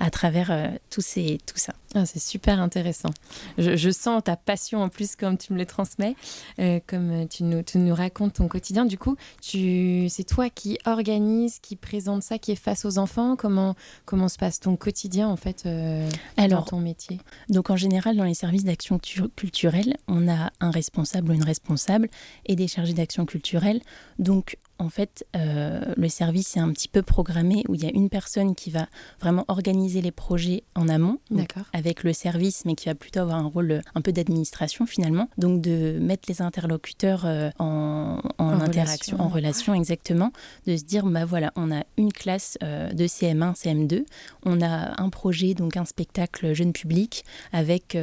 à 0.00 0.10
travers 0.10 0.50
euh, 0.50 0.68
tout, 0.90 1.00
ces, 1.00 1.38
tout 1.46 1.56
ça. 1.56 1.74
Ah, 1.94 2.04
c'est 2.04 2.18
super 2.18 2.60
intéressant. 2.60 3.10
Je, 3.56 3.90
sens 3.90 4.22
ta 4.24 4.36
passion 4.36 4.82
en 4.82 4.88
plus 4.88 5.16
comme 5.16 5.38
tu 5.38 5.52
me 5.52 5.58
le 5.58 5.64
transmets, 5.64 6.14
euh, 6.58 6.80
comme 6.86 7.26
tu 7.28 7.44
nous, 7.44 7.62
tu 7.62 7.78
nous, 7.78 7.94
racontes 7.94 8.34
ton 8.34 8.48
quotidien. 8.48 8.84
Du 8.84 8.98
coup, 8.98 9.16
c'est 9.40 10.26
toi 10.26 10.50
qui 10.50 10.78
organise, 10.84 11.58
qui 11.60 11.76
présente 11.76 12.22
ça, 12.22 12.38
qui 12.38 12.52
est 12.52 12.56
face 12.56 12.84
aux 12.84 12.98
enfants. 12.98 13.36
Comment, 13.36 13.74
comment 14.04 14.28
se 14.28 14.36
passe 14.36 14.60
ton 14.60 14.76
quotidien 14.76 15.28
en 15.28 15.36
fait 15.36 15.66
Alors, 16.36 16.60
dans 16.60 16.66
ton 16.66 16.80
métier? 16.80 17.18
Donc 17.48 17.70
en 17.70 17.76
général, 17.76 18.16
dans 18.16 18.24
les 18.24 18.34
services 18.34 18.64
d'action 18.64 18.98
culturelle, 18.98 19.96
on 20.08 20.28
a 20.28 20.50
un 20.60 20.70
responsable 20.70 21.30
ou 21.30 21.34
une 21.34 21.44
responsable 21.44 22.08
et 22.46 22.56
des 22.56 22.68
chargés 22.68 22.92
d'action 22.94 23.24
culturelle. 23.24 23.80
Donc 24.18 24.58
en 24.78 24.90
fait, 24.90 25.26
euh, 25.34 25.80
le 25.96 26.08
service 26.08 26.56
est 26.56 26.60
un 26.60 26.70
petit 26.72 26.88
peu 26.88 27.02
programmé 27.02 27.64
où 27.68 27.74
il 27.74 27.82
y 27.82 27.86
a 27.86 27.90
une 27.92 28.08
personne 28.08 28.54
qui 28.54 28.70
va 28.70 28.86
vraiment 29.20 29.44
organiser 29.48 30.00
les 30.00 30.12
projets 30.12 30.62
en 30.76 30.88
amont 30.88 31.18
avec 31.72 32.04
le 32.04 32.12
service, 32.12 32.64
mais 32.64 32.76
qui 32.76 32.86
va 32.86 32.94
plutôt 32.94 33.20
avoir 33.20 33.38
un 33.38 33.48
rôle 33.48 33.72
euh, 33.72 33.80
un 33.96 34.00
peu 34.00 34.12
d'administration 34.12 34.86
finalement. 34.86 35.28
Donc 35.36 35.60
de 35.60 35.98
mettre 36.00 36.28
les 36.28 36.42
interlocuteurs 36.42 37.24
euh, 37.26 37.50
en, 37.58 38.20
interaction, 38.38 39.20
en 39.20 39.28
relation 39.28 39.74
exactement, 39.74 40.32
de 40.66 40.76
se 40.76 40.84
dire 40.84 41.04
bah 41.06 41.24
voilà, 41.24 41.52
on 41.56 41.72
a 41.72 41.82
une 41.96 42.12
classe 42.12 42.56
de 42.60 43.06
CM1, 43.06 43.56
CM2, 43.56 44.04
on 44.44 44.60
a 44.60 45.00
un 45.00 45.08
projet 45.10 45.54
donc 45.54 45.76
un 45.76 45.84
spectacle 45.84 46.52
jeune 46.52 46.72
public 46.72 47.24
avec 47.52 47.96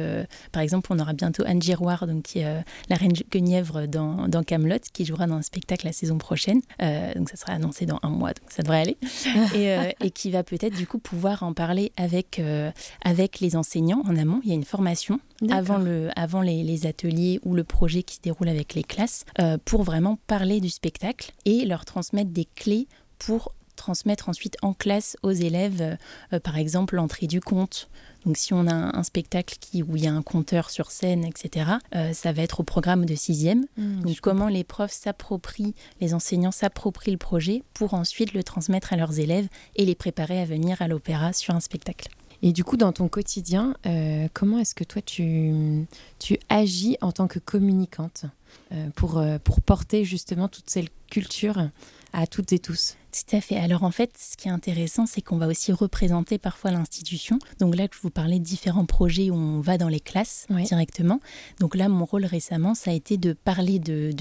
par 0.52 0.62
exemple 0.62 0.92
on 0.92 0.98
aura 0.98 1.12
bientôt 1.12 1.42
Anne 1.46 1.62
Giroir 1.62 2.06
donc 2.06 2.24
qui 2.24 2.40
est 2.40 2.64
la 2.88 2.96
reine 2.96 3.12
Guenièvre 3.30 3.86
dans 3.86 4.28
dans 4.28 4.42
Camelot 4.42 4.78
qui 4.92 5.04
jouera 5.04 5.26
dans 5.26 5.36
un 5.36 5.42
spectacle 5.42 5.86
la 5.86 5.92
saison 5.92 6.18
prochaine. 6.18 6.60
Euh, 6.82 7.14
donc 7.14 7.30
ça 7.30 7.36
sera 7.36 7.52
annoncé 7.52 7.86
dans 7.86 7.98
un 8.02 8.10
mois, 8.10 8.30
donc 8.34 8.50
ça 8.50 8.62
devrait 8.62 8.80
aller, 8.80 8.96
euh, 9.54 9.90
et, 10.00 10.10
qui 10.10 10.30
va 10.30 10.42
peut-être 10.42 10.76
du 10.76 10.86
coup 10.86 10.98
pouvoir 10.98 11.42
en 11.42 11.52
parler 11.52 11.92
avec, 11.96 12.38
euh, 12.38 12.70
avec 13.02 13.40
les 13.40 13.56
enseignants 13.56 14.02
en 14.06 14.16
amont. 14.16 14.40
Il 14.44 14.50
y 14.50 14.52
a 14.52 14.54
une 14.54 14.64
formation 14.64 15.20
avant, 15.50 15.78
le, 15.78 16.10
avant 16.16 16.42
les, 16.42 16.62
les, 16.62 16.86
ateliers 16.86 17.40
ou 17.44 17.54
le 17.54 17.64
projet 17.64 18.02
qui 18.02 18.16
se 18.16 18.20
déroule 18.20 18.48
avec 18.48 18.74
les 18.74 18.84
classes 18.84 19.24
pour 19.64 19.82
vraiment 19.82 20.18
parler 20.26 20.60
du 20.60 20.68
spectacle 20.68 21.32
et 21.44 21.64
leur 21.64 21.84
transmettre 21.84 22.30
des 22.30 22.46
clés 22.54 22.88
pour 23.18 23.52
transmettre 23.76 24.28
ensuite 24.28 24.56
en 24.62 24.74
classe 24.74 25.16
aux 25.22 25.32
élèves, 25.32 25.96
par 26.42 26.56
exemple, 26.56 26.96
l'entrée 26.96 27.26
du 27.26 27.40
conte. 27.40 27.88
Donc 28.24 28.36
si 28.36 28.52
on 28.52 28.66
a 28.66 28.74
un, 28.74 29.02
spectacle 29.04 29.56
qui, 29.60 29.82
où 29.82 29.96
il 29.96 30.04
y 30.04 30.08
a 30.08 30.12
un 30.12 30.22
compteur 30.22 30.70
sur 30.70 30.90
scène, 30.90 31.24
etc., 31.24 31.70
ça 32.12 32.32
va 32.32 32.42
être 32.42 32.60
au 32.60 32.62
programme 32.64 33.04
de 33.04 33.14
sixième. 33.14 33.66
Mmh, 33.76 34.02
donc 34.02 34.20
comment 34.20 34.48
les 34.48 34.64
profs 34.64 34.92
s'approprient, 34.92 35.74
les 36.00 36.14
enseignants 36.14 36.50
s'approprient 36.50 37.12
le 37.12 37.18
projet 37.18 37.62
pour 37.74 37.94
ensuite 37.94 38.32
le 38.32 38.42
transmettre 38.42 38.92
à 38.92 38.96
leurs 38.96 39.20
élèves 39.20 39.48
et 39.76 39.84
les 39.84 39.94
préparer 39.94 40.40
à 40.40 40.44
venir 40.44 40.82
à 40.82 40.88
l'opéra 40.88 41.32
sur 41.32 41.54
un 41.54 41.60
spectacle. 41.60 42.08
Et 42.42 42.52
du 42.52 42.64
coup, 42.64 42.76
dans 42.76 42.92
ton 42.92 43.08
quotidien, 43.08 43.76
euh, 43.86 44.28
comment 44.32 44.58
est-ce 44.58 44.74
que 44.74 44.84
toi, 44.84 45.02
tu, 45.02 45.86
tu 46.18 46.38
agis 46.48 46.96
en 47.00 47.12
tant 47.12 47.28
que 47.28 47.38
communicante 47.38 48.26
euh, 48.72 48.88
pour, 48.94 49.18
euh, 49.18 49.38
pour 49.42 49.60
porter 49.60 50.04
justement 50.04 50.48
toute 50.48 50.68
cette 50.68 50.90
culture 51.10 51.70
à 52.12 52.26
toutes 52.26 52.52
et 52.52 52.58
tous? 52.58 52.96
Tout 53.24 53.36
à 53.36 53.40
fait. 53.40 53.56
Alors 53.56 53.82
en 53.84 53.90
fait, 53.90 54.10
ce 54.18 54.36
qui 54.36 54.48
est 54.48 54.50
intéressant, 54.50 55.06
c'est 55.06 55.22
qu'on 55.22 55.38
va 55.38 55.46
aussi 55.46 55.72
représenter 55.72 56.38
parfois 56.38 56.70
l'institution. 56.70 57.38
Donc 57.58 57.74
là, 57.74 57.86
je 57.90 57.98
vous 58.00 58.10
parlais 58.10 58.38
de 58.38 58.44
différents 58.44 58.84
projets 58.84 59.30
où 59.30 59.34
on 59.34 59.60
va 59.60 59.78
dans 59.78 59.88
les 59.88 60.00
classes 60.00 60.46
directement. 60.50 61.20
Donc 61.60 61.74
là, 61.74 61.88
mon 61.88 62.04
rôle 62.04 62.24
récemment, 62.24 62.74
ça 62.74 62.90
a 62.90 62.94
été 62.94 63.16
de 63.16 63.32
parler 63.32 63.78
de, 63.78 64.12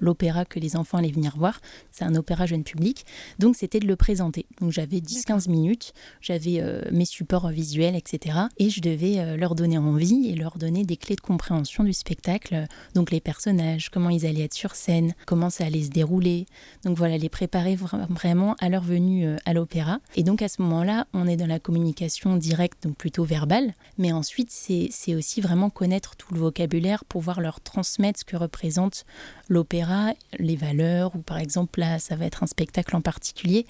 l'opéra 0.00 0.44
que 0.44 0.58
les 0.58 0.76
enfants 0.76 0.98
allaient 0.98 1.12
venir 1.12 1.36
voir. 1.36 1.60
C'est 1.92 2.04
un 2.04 2.14
opéra 2.14 2.46
jeune 2.46 2.64
public. 2.64 3.04
Donc 3.38 3.56
c'était 3.56 3.80
de 3.80 3.86
le 3.86 3.96
présenter. 3.96 4.46
Donc 4.60 4.72
j'avais 4.72 4.98
10-15 4.98 5.50
minutes, 5.50 5.92
j'avais 6.20 6.60
euh, 6.60 6.82
mes 6.90 7.04
supports 7.04 7.48
visuels, 7.48 7.94
etc. 7.94 8.38
Et 8.58 8.70
je 8.70 8.80
devais 8.80 9.20
euh, 9.20 9.36
leur 9.36 9.54
donner 9.54 9.78
envie 9.78 10.28
et 10.28 10.34
leur 10.34 10.58
donner 10.58 10.84
des 10.84 10.96
clés 10.96 11.16
de 11.16 11.20
compréhension 11.20 11.84
du 11.84 11.92
spectacle. 11.92 12.66
Donc 12.94 13.10
les 13.10 13.20
personnages, 13.20 13.90
comment 13.90 14.10
ils 14.10 14.26
allaient 14.26 14.44
être 14.44 14.54
sur 14.54 14.74
scène, 14.74 15.14
comment 15.26 15.50
ça 15.50 15.66
allait 15.66 15.82
se 15.82 15.90
dérouler. 15.90 16.46
Donc 16.84 16.96
voilà, 16.96 17.18
les 17.18 17.28
préparer 17.28 17.76
vraiment 17.76 18.39
à 18.58 18.68
leur 18.68 18.82
venue 18.82 19.26
euh, 19.26 19.36
à 19.44 19.52
l'opéra. 19.52 20.00
Et 20.16 20.22
donc 20.22 20.42
à 20.42 20.48
ce 20.48 20.62
moment-là, 20.62 21.06
on 21.12 21.26
est 21.26 21.36
dans 21.36 21.46
la 21.46 21.58
communication 21.58 22.36
directe, 22.36 22.84
donc 22.84 22.96
plutôt 22.96 23.24
verbale. 23.24 23.72
Mais 23.98 24.12
ensuite, 24.12 24.50
c'est 24.50 25.14
aussi 25.14 25.40
vraiment 25.40 25.70
connaître 25.70 26.16
tout 26.16 26.34
le 26.34 26.40
vocabulaire, 26.40 27.04
pouvoir 27.04 27.40
leur 27.40 27.60
transmettre 27.60 28.20
ce 28.20 28.24
que 28.24 28.36
représente 28.36 29.04
l'opéra, 29.48 30.12
les 30.38 30.56
valeurs, 30.56 31.14
ou 31.14 31.18
par 31.18 31.38
exemple 31.38 31.80
là, 31.80 31.98
ça 31.98 32.16
va 32.16 32.26
être 32.26 32.42
un 32.42 32.46
spectacle 32.46 32.96
en 32.96 33.00
particulier 33.00 33.66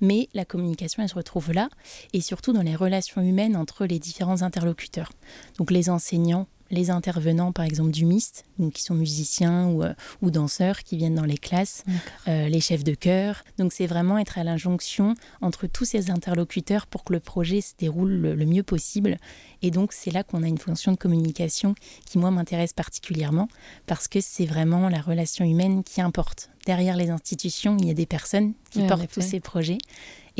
mais 0.00 0.28
la 0.32 0.44
communication, 0.44 1.02
elle 1.02 1.08
se 1.08 1.14
retrouve 1.14 1.52
là, 1.52 1.68
et 2.12 2.20
surtout 2.20 2.52
dans 2.52 2.62
les 2.62 2.74
relations 2.74 3.20
humaines 3.20 3.54
entre 3.54 3.84
les 3.84 3.98
différents 3.98 4.40
interlocuteurs. 4.42 5.12
Donc 5.58 5.70
les 5.70 5.90
enseignants, 5.90 6.46
les 6.70 6.90
intervenants, 6.90 7.52
par 7.52 7.64
exemple, 7.64 7.90
du 7.90 8.04
MIST, 8.04 8.44
donc 8.58 8.74
qui 8.74 8.82
sont 8.82 8.94
musiciens 8.94 9.66
ou, 9.68 9.82
euh, 9.82 9.92
ou, 10.22 10.30
danseurs 10.30 10.80
qui 10.80 10.96
viennent 10.96 11.14
dans 11.14 11.24
les 11.24 11.38
classes, 11.38 11.84
euh, 12.28 12.48
les 12.48 12.60
chefs 12.60 12.84
de 12.84 12.94
chœur. 12.94 13.42
Donc, 13.58 13.72
c'est 13.72 13.86
vraiment 13.86 14.18
être 14.18 14.38
à 14.38 14.44
l'injonction 14.44 15.14
entre 15.40 15.66
tous 15.66 15.84
ces 15.84 16.10
interlocuteurs 16.10 16.86
pour 16.86 17.04
que 17.04 17.12
le 17.12 17.20
projet 17.20 17.60
se 17.60 17.72
déroule 17.78 18.10
le, 18.10 18.46
mieux 18.46 18.62
possible. 18.62 19.16
Et 19.62 19.70
donc, 19.70 19.92
c'est 19.92 20.10
là 20.10 20.22
qu'on 20.22 20.42
a 20.42 20.48
une 20.48 20.58
fonction 20.58 20.92
de 20.92 20.96
communication 20.96 21.74
qui, 22.06 22.18
moi, 22.18 22.30
m'intéresse 22.30 22.72
particulièrement 22.72 23.48
parce 23.86 24.08
que 24.08 24.20
c'est 24.20 24.46
vraiment 24.46 24.88
la 24.88 25.00
relation 25.00 25.44
humaine 25.44 25.82
qui 25.84 26.00
importe. 26.00 26.50
Derrière 26.66 26.96
les 26.96 27.10
institutions, 27.10 27.76
il 27.78 27.88
y 27.88 27.90
a 27.90 27.94
des 27.94 28.06
personnes 28.06 28.52
qui 28.70 28.86
portent 28.86 29.10
tous 29.12 29.22
ces 29.22 29.40
projets. 29.40 29.78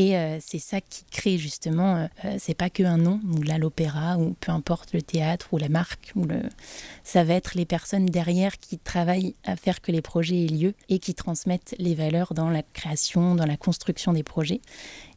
Et 0.00 0.16
euh, 0.16 0.38
c'est 0.40 0.58
ça 0.58 0.80
qui 0.80 1.04
crée 1.10 1.36
justement, 1.36 1.96
euh, 1.96 2.06
euh, 2.24 2.36
c'est 2.38 2.54
pas 2.54 2.70
que 2.70 2.82
un 2.82 2.96
nom, 2.96 3.20
donc 3.22 3.46
là 3.46 3.58
l'opéra 3.58 4.16
ou 4.16 4.34
peu 4.40 4.50
importe 4.50 4.94
le 4.94 5.02
théâtre 5.02 5.48
ou 5.52 5.58
la 5.58 5.68
marque, 5.68 6.12
ou 6.16 6.24
le... 6.24 6.40
ça 7.04 7.22
va 7.22 7.34
être 7.34 7.52
les 7.54 7.66
personnes 7.66 8.06
derrière 8.06 8.58
qui 8.58 8.78
travaillent 8.78 9.34
à 9.44 9.56
faire 9.56 9.82
que 9.82 9.92
les 9.92 10.00
projets 10.00 10.46
aient 10.46 10.48
lieu 10.48 10.74
et 10.88 11.00
qui 11.00 11.12
transmettent 11.12 11.74
les 11.78 11.94
valeurs 11.94 12.32
dans 12.32 12.48
la 12.48 12.62
création, 12.62 13.34
dans 13.34 13.44
la 13.44 13.58
construction 13.58 14.14
des 14.14 14.22
projets. 14.22 14.62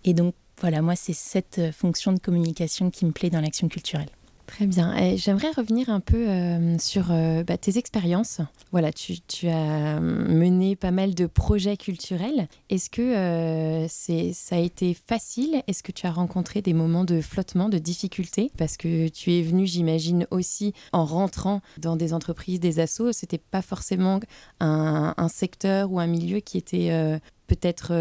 Et 0.04 0.14
donc 0.14 0.36
voilà, 0.60 0.82
moi 0.82 0.98
c'est 0.98 1.14
cette 1.14 1.72
fonction 1.72 2.12
de 2.12 2.20
communication 2.20 2.92
qui 2.92 3.06
me 3.06 3.12
plaît 3.12 3.30
dans 3.30 3.40
l'action 3.40 3.70
culturelle. 3.70 4.10
Très 4.54 4.68
bien. 4.68 4.94
J'aimerais 5.16 5.50
revenir 5.50 5.90
un 5.90 6.00
peu 6.00 6.30
euh, 6.30 6.78
sur 6.78 7.08
euh, 7.10 7.44
bah, 7.44 7.58
tes 7.58 7.80
expériences. 7.80 8.40
Voilà, 8.72 8.92
tu, 8.94 9.48
as 9.48 10.00
mené 10.00 10.76
pas 10.76 10.92
mal 10.92 11.16
de 11.16 11.26
projets 11.26 11.76
culturels. 11.76 12.48
Est-ce 12.70 12.92
que 12.92 13.02
euh, 13.02 13.88
ça 13.88 14.56
a 14.56 14.60
été 14.60 14.94
facile? 14.94 15.64
Est-ce 15.66 15.82
que 15.82 15.92
tu 15.92 16.06
as 16.06 16.12
rencontré 16.12 16.62
des 16.62 16.74
moments 16.74 17.04
de 17.04 17.20
flottement, 17.20 17.68
de 17.68 17.80
difficulté? 17.80 18.52
Parce 18.56 18.78
que 18.78 19.08
tu 19.08 19.34
es 19.34 19.42
venu, 19.42 19.66
j'imagine, 19.66 20.28
aussi 20.30 20.74
en 20.92 21.04
rentrant 21.04 21.62
dans 21.80 21.96
des 21.96 22.14
entreprises, 22.14 22.60
des 22.60 22.80
assos. 22.80 23.12
C'était 23.12 23.40
pas 23.40 23.64
forcément 23.64 24.20
un, 24.60 25.16
un, 25.18 25.30
secteur 25.30 25.92
ou 25.92 26.00
un 26.00 26.06
milieu 26.08 26.42
qui 26.42 26.60
était 26.60 27.20
peut-être 27.48 27.92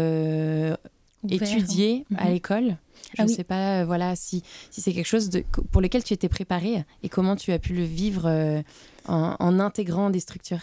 étudié 1.27 2.05
à 2.15 2.25
mhm. 2.25 2.33
l'école? 2.33 2.77
Je 3.17 3.21
ne 3.21 3.27
ah 3.27 3.31
sais 3.31 3.43
pas 3.43 3.81
euh, 3.81 3.85
voilà, 3.85 4.15
si, 4.15 4.43
si 4.71 4.81
c'est 4.81 4.93
quelque 4.93 5.07
chose 5.07 5.29
de, 5.29 5.43
pour 5.71 5.81
lequel 5.81 6.03
tu 6.03 6.13
étais 6.13 6.29
préparé 6.29 6.83
et 7.03 7.09
comment 7.09 7.35
tu 7.35 7.51
as 7.51 7.59
pu 7.59 7.73
le 7.73 7.83
vivre 7.83 8.25
euh, 8.25 8.61
en, 9.07 9.35
en 9.39 9.59
intégrant 9.59 10.09
des 10.09 10.19
structures. 10.19 10.61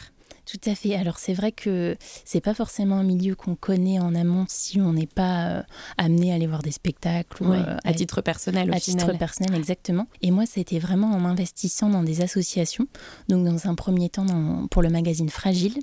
Tout 0.51 0.69
à 0.69 0.75
fait. 0.75 0.97
Alors 0.97 1.19
c'est 1.19 1.33
vrai 1.33 1.53
que 1.53 1.97
c'est 2.25 2.41
pas 2.41 2.55
forcément 2.55 2.97
un 2.97 3.05
milieu 3.05 3.37
qu'on 3.37 3.55
connaît 3.55 4.01
en 4.01 4.17
amont 4.17 4.47
si 4.49 4.81
on 4.81 4.93
n'est 4.93 5.07
pas 5.07 5.47
euh, 5.47 5.63
amené 5.97 6.33
à 6.33 6.35
aller 6.35 6.49
voir 6.49 6.63
des 6.63 6.73
spectacles 6.73 7.45
ou 7.45 7.53
euh, 7.53 7.77
à, 7.85 7.95
titre 7.95 8.21
personnel. 8.21 8.69
Au 8.69 8.75
à 8.75 8.81
titre 8.81 9.17
personnel, 9.17 9.55
exactement. 9.55 10.09
Et 10.23 10.33
moi, 10.33 10.47
ça 10.47 10.55
a 10.57 10.61
été 10.63 10.81
vraiment 10.81 11.07
en 11.13 11.25
investissant 11.25 11.89
dans 11.89 12.03
des 12.03 12.21
associations. 12.21 12.89
Donc 13.29 13.45
dans 13.45 13.69
un 13.69 13.77
premier 13.77 14.09
temps 14.09 14.27
pour 14.71 14.83
le 14.83 14.89
magazine 14.89 15.29
Fragile. 15.29 15.75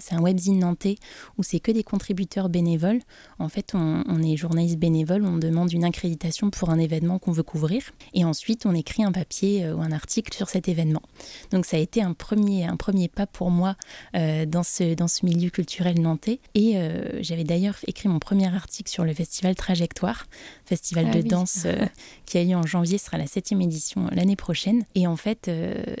C'est 0.00 0.14
un 0.14 0.20
webzine 0.20 0.58
nantais 0.58 0.96
où 1.38 1.42
c'est 1.42 1.60
que 1.60 1.72
des 1.72 1.82
contributeurs 1.82 2.50
bénévoles. 2.50 3.00
En 3.38 3.48
fait, 3.48 3.74
on, 3.74 4.04
on 4.06 4.22
est 4.22 4.36
journaliste 4.36 4.78
bénévole, 4.78 5.24
on 5.24 5.38
demande 5.38 5.72
une 5.72 5.84
accréditation 5.84 6.50
pour 6.50 6.68
un 6.68 6.78
événement 6.78 7.18
qu'on 7.18 7.32
veut 7.32 7.42
couvrir, 7.42 7.82
et 8.12 8.24
ensuite 8.24 8.66
on 8.66 8.74
écrit 8.74 9.04
un 9.04 9.12
papier 9.12 9.64
euh, 9.64 9.74
ou 9.74 9.80
un 9.80 9.92
article 9.92 10.34
sur 10.34 10.50
cet 10.50 10.68
événement. 10.68 11.02
Donc 11.50 11.64
ça 11.64 11.78
a 11.78 11.80
été 11.80 12.02
un 12.02 12.12
premier 12.12 12.66
un 12.66 12.76
premier 12.76 13.08
pas 13.08 13.26
pour 13.26 13.50
moi 13.50 13.70
euh, 13.70 13.85
dans, 14.14 14.62
ce, 14.62 14.94
dans 14.94 15.08
ce 15.08 15.24
milieu 15.24 15.50
culturel 15.50 16.00
nantais. 16.00 16.40
Et 16.54 16.76
euh, 16.76 17.22
j'avais 17.22 17.44
d'ailleurs 17.44 17.76
écrit 17.86 18.08
mon 18.08 18.18
premier 18.18 18.52
article 18.54 18.90
sur 18.90 19.04
le 19.04 19.12
festival 19.12 19.54
Trajectoire, 19.54 20.26
festival 20.64 21.08
ah 21.10 21.16
de 21.16 21.22
danse 21.22 21.64
euh, 21.66 21.86
qui 22.26 22.38
a 22.38 22.42
eu 22.42 22.54
en 22.54 22.64
janvier, 22.64 22.98
sera 22.98 23.18
la 23.18 23.26
septième 23.26 23.60
édition 23.60 24.08
l'année 24.12 24.36
prochaine. 24.36 24.84
Et 24.94 25.06
en 25.06 25.16
fait, 25.16 25.50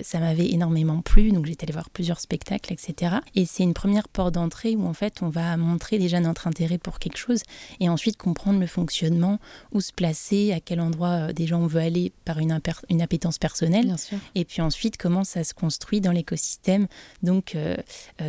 ça 0.02 0.18
m'avait 0.18 0.50
énormément 0.50 1.00
plu, 1.00 1.30
donc 1.30 1.46
j'étais 1.46 1.64
allée 1.64 1.72
voir 1.72 1.90
plusieurs 1.90 2.20
spectacles, 2.20 2.72
etc. 2.72 3.16
Et 3.34 3.46
c'est 3.46 3.62
une 3.62 3.74
première 3.74 4.08
porte 4.08 4.34
d'entrée 4.34 4.76
où 4.76 4.86
en 4.86 4.94
fait 4.94 5.22
on 5.22 5.28
va 5.28 5.56
montrer 5.56 5.98
déjà 5.98 6.20
notre 6.20 6.46
intérêt 6.46 6.78
pour 6.78 6.98
quelque 6.98 7.18
chose 7.18 7.42
et 7.80 7.88
ensuite 7.88 8.16
comprendre 8.16 8.60
le 8.60 8.66
fonctionnement, 8.66 9.38
où 9.72 9.80
se 9.80 9.92
placer, 9.92 10.52
à 10.52 10.60
quel 10.60 10.80
endroit 10.80 11.32
déjà 11.32 11.56
on 11.56 11.66
veut 11.66 11.80
aller 11.80 12.12
par 12.24 12.38
une, 12.38 12.58
une 12.88 13.02
appétence 13.02 13.38
personnelle. 13.38 13.94
Et 14.34 14.44
puis 14.44 14.62
ensuite 14.62 14.96
comment 14.96 15.24
ça 15.24 15.44
se 15.44 15.54
construit 15.54 16.00
dans 16.00 16.12
l'écosystème. 16.12 16.86
Donc 17.22 17.54
euh, 17.54 17.66
euh, 17.66 17.75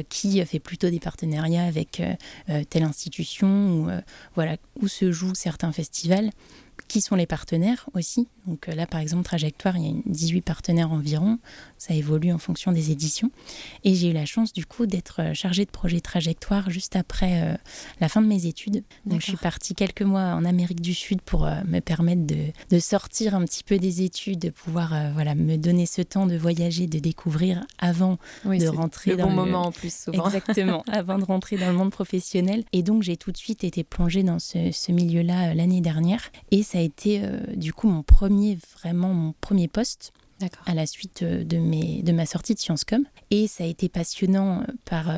qui 0.10 0.44
fait 0.46 0.60
plutôt 0.60 0.90
des 0.90 1.00
partenariats 1.00 1.66
avec 1.66 2.00
euh, 2.00 2.64
telle 2.70 2.84
institution 2.84 3.48
ou 3.48 3.90
voilà 4.36 4.58
où 4.82 4.88
se 4.88 5.12
jouent 5.12 5.36
certains 5.36 5.72
festivals 5.72 6.32
qui 6.88 7.02
sont 7.02 7.16
les 7.16 7.26
partenaires 7.26 7.90
aussi. 7.94 8.28
Donc 8.46 8.68
là, 8.68 8.88
par 8.88 9.00
exemple, 9.00 9.24
Trajectoire, 9.24 9.78
il 9.78 9.86
y 9.86 9.90
a 9.90 9.94
18 10.06 10.42
partenaires 10.42 10.92
environ. 10.92 11.40
Ça 11.78 11.94
évolue 11.94 12.32
en 12.32 12.38
fonction 12.38 12.72
des 12.72 12.92
éditions. 12.92 13.30
Et 13.84 13.94
j'ai 13.94 14.10
eu 14.10 14.14
la 14.14 14.26
chance, 14.26 14.54
du 14.54 14.66
coup, 14.66 14.86
d'être 14.86 15.34
chargée 15.34 15.66
de 15.66 15.70
projet 15.70 16.00
Trajectoire 16.00 16.70
juste 16.70 16.96
après 16.96 17.58
la 18.00 18.08
fin 18.08 18.22
de 18.22 18.28
mes 18.28 18.46
études. 18.46 18.84
Donc 19.06 19.22
je 19.22 19.26
suis 19.26 19.38
partie 19.38 19.76
quelques 19.76 20.02
mois 20.02 20.34
en 20.34 20.46
Amérique 20.46 20.82
du 20.82 20.94
Sud 20.94 21.22
pour 21.22 21.46
me 21.66 21.80
permettre 21.80 22.26
de, 22.26 22.38
de, 22.70 22.80
sortir 22.80 23.36
un 23.36 23.44
petit 23.44 23.64
peu 23.64 23.78
des 23.78 24.02
études, 24.02 24.40
de 24.40 24.50
pouvoir 24.50 24.94
voilà, 25.14 25.36
me 25.36 25.58
donner 25.58 25.86
ce 25.86 26.02
temps 26.02 26.26
de 26.26 26.38
voyager, 26.38 26.88
de 26.88 27.00
découvrir 27.00 27.66
avant 27.80 28.18
de 28.46 28.68
rentrer 28.68 29.12
le 29.12 29.18
dans 29.18 29.28
bon 29.28 29.34
moment 29.34 29.62
en 29.64 29.72
plus 29.72 29.94
souvent. 29.94 30.26
Exactement, 30.26 30.84
avant 30.92 31.18
de 31.18 31.26
rentrer 31.26 31.58
dans 31.58 31.68
le 31.68 31.78
monde 31.78 31.92
professionnel. 31.92 32.64
Et 32.72 32.84
donc 32.84 33.04
j'ai 33.04 33.18
tout 33.18 33.32
de 33.32 33.38
suite 33.38 33.64
été 33.64 33.84
plongée 33.84 34.24
dans 34.24 34.40
ce, 34.40 34.72
ce 34.72 34.92
milieu-là 34.92 35.54
l'année 35.54 35.82
dernière. 35.82 36.32
Et 36.52 36.64
ça 36.64 36.77
a 36.78 36.82
été 36.82 37.22
euh, 37.24 37.40
du 37.56 37.74
coup 37.74 37.88
mon 37.88 38.04
premier, 38.04 38.58
vraiment 38.82 39.14
mon 39.14 39.34
premier 39.42 39.68
poste 39.68 40.14
à 40.66 40.76
la 40.76 40.86
suite 40.86 41.24
euh, 41.24 41.44
de, 41.44 41.58
mes, 41.58 42.04
de 42.04 42.12
ma 42.12 42.26
sortie 42.26 42.54
de 42.54 42.60
Sciences 42.60 42.84
Com. 42.84 43.04
Et 43.32 43.48
ça 43.48 43.64
a 43.64 43.68
été 43.68 43.90
passionnant 43.90 44.62
euh, 44.62 44.66
par 44.86 45.12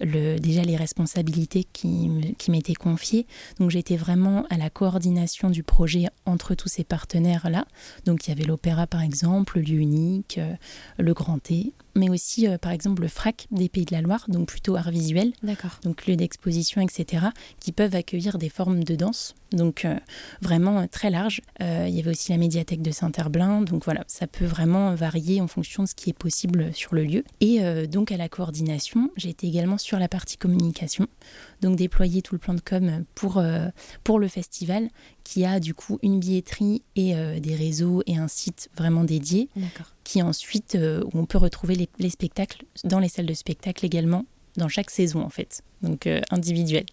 le, 0.00 0.38
déjà 0.38 0.62
les 0.62 0.76
responsabilités 0.76 1.64
qui, 1.64 2.10
qui 2.38 2.50
m'étaient 2.50 2.74
confiées. 2.74 3.26
Donc 3.60 3.70
j'étais 3.70 3.96
vraiment 3.96 4.44
à 4.50 4.56
la 4.56 4.70
coordination 4.70 5.50
du 5.50 5.62
projet 5.62 6.06
entre 6.26 6.54
tous 6.54 6.68
ces 6.68 6.84
partenaires-là. 6.84 7.66
Donc 8.04 8.26
il 8.26 8.30
y 8.30 8.32
avait 8.32 8.44
l'opéra 8.44 8.86
par 8.86 9.02
exemple, 9.02 9.58
le 9.58 9.62
lieu 9.62 9.78
unique, 9.78 10.40
le 10.98 11.14
Grand 11.14 11.38
T, 11.38 11.72
mais 11.98 12.08
aussi 12.08 12.46
euh, 12.46 12.56
par 12.56 12.72
exemple 12.72 13.02
le 13.02 13.08
FRAC 13.08 13.46
des 13.50 13.68
Pays 13.68 13.84
de 13.84 13.94
la 13.94 14.00
Loire, 14.00 14.24
donc 14.28 14.48
plutôt 14.48 14.76
art 14.76 14.90
visuel, 14.90 15.32
donc 15.82 16.06
lieu 16.06 16.16
d'exposition, 16.16 16.80
etc., 16.80 17.26
qui 17.60 17.72
peuvent 17.72 17.94
accueillir 17.94 18.38
des 18.38 18.48
formes 18.48 18.84
de 18.84 18.94
danse 18.94 19.34
Donc 19.52 19.86
vraiment 20.42 20.86
très 20.88 21.10
large. 21.10 21.40
il 21.60 21.88
y 21.88 22.00
avait 22.00 22.10
aussi 22.10 22.32
la 22.32 22.38
médiathèque 22.38 22.82
de 22.82 22.90
Saint-Herblain. 22.90 23.62
Donc 23.62 23.84
voilà, 23.84 24.04
ça 24.06 24.26
peut 24.26 24.44
vraiment 24.44 24.94
varier 24.94 25.40
en 25.40 25.46
fonction 25.46 25.82
de 25.84 25.88
ce 25.88 25.94
qui 25.94 26.10
est 26.10 26.18
possible 26.18 26.74
sur 26.74 26.94
le 26.94 27.04
lieu. 27.04 27.24
Et 27.40 27.86
donc 27.86 28.12
à 28.12 28.16
la 28.16 28.28
coordination, 28.28 29.10
j'ai 29.16 29.30
été 29.30 29.46
également 29.46 29.78
sur 29.78 29.98
la 29.98 30.08
partie 30.08 30.36
communication. 30.36 31.06
Donc 31.62 31.76
déployer 31.76 32.22
tout 32.22 32.34
le 32.34 32.38
plan 32.38 32.54
de 32.54 32.60
com 32.60 33.04
pour, 33.14 33.42
pour 34.04 34.18
le 34.18 34.28
festival 34.28 34.88
qui 35.24 35.44
a 35.44 35.60
du 35.60 35.74
coup 35.74 35.98
une 36.02 36.20
billetterie 36.20 36.82
et 36.96 37.14
des 37.40 37.54
réseaux 37.54 38.02
et 38.06 38.16
un 38.16 38.28
site 38.28 38.68
vraiment 38.76 39.04
dédié. 39.04 39.48
Qui 40.04 40.22
ensuite, 40.22 40.76
où 40.78 41.18
on 41.18 41.26
peut 41.26 41.38
retrouver 41.38 41.74
les, 41.74 41.88
les 41.98 42.10
spectacles 42.10 42.64
dans 42.84 42.98
les 42.98 43.08
salles 43.08 43.26
de 43.26 43.34
spectacle 43.34 43.84
également 43.84 44.24
dans 44.56 44.68
chaque 44.68 44.90
saison 44.90 45.22
en 45.22 45.28
fait 45.28 45.62
donc 45.82 46.06
euh, 46.06 46.20
individuel. 46.30 46.84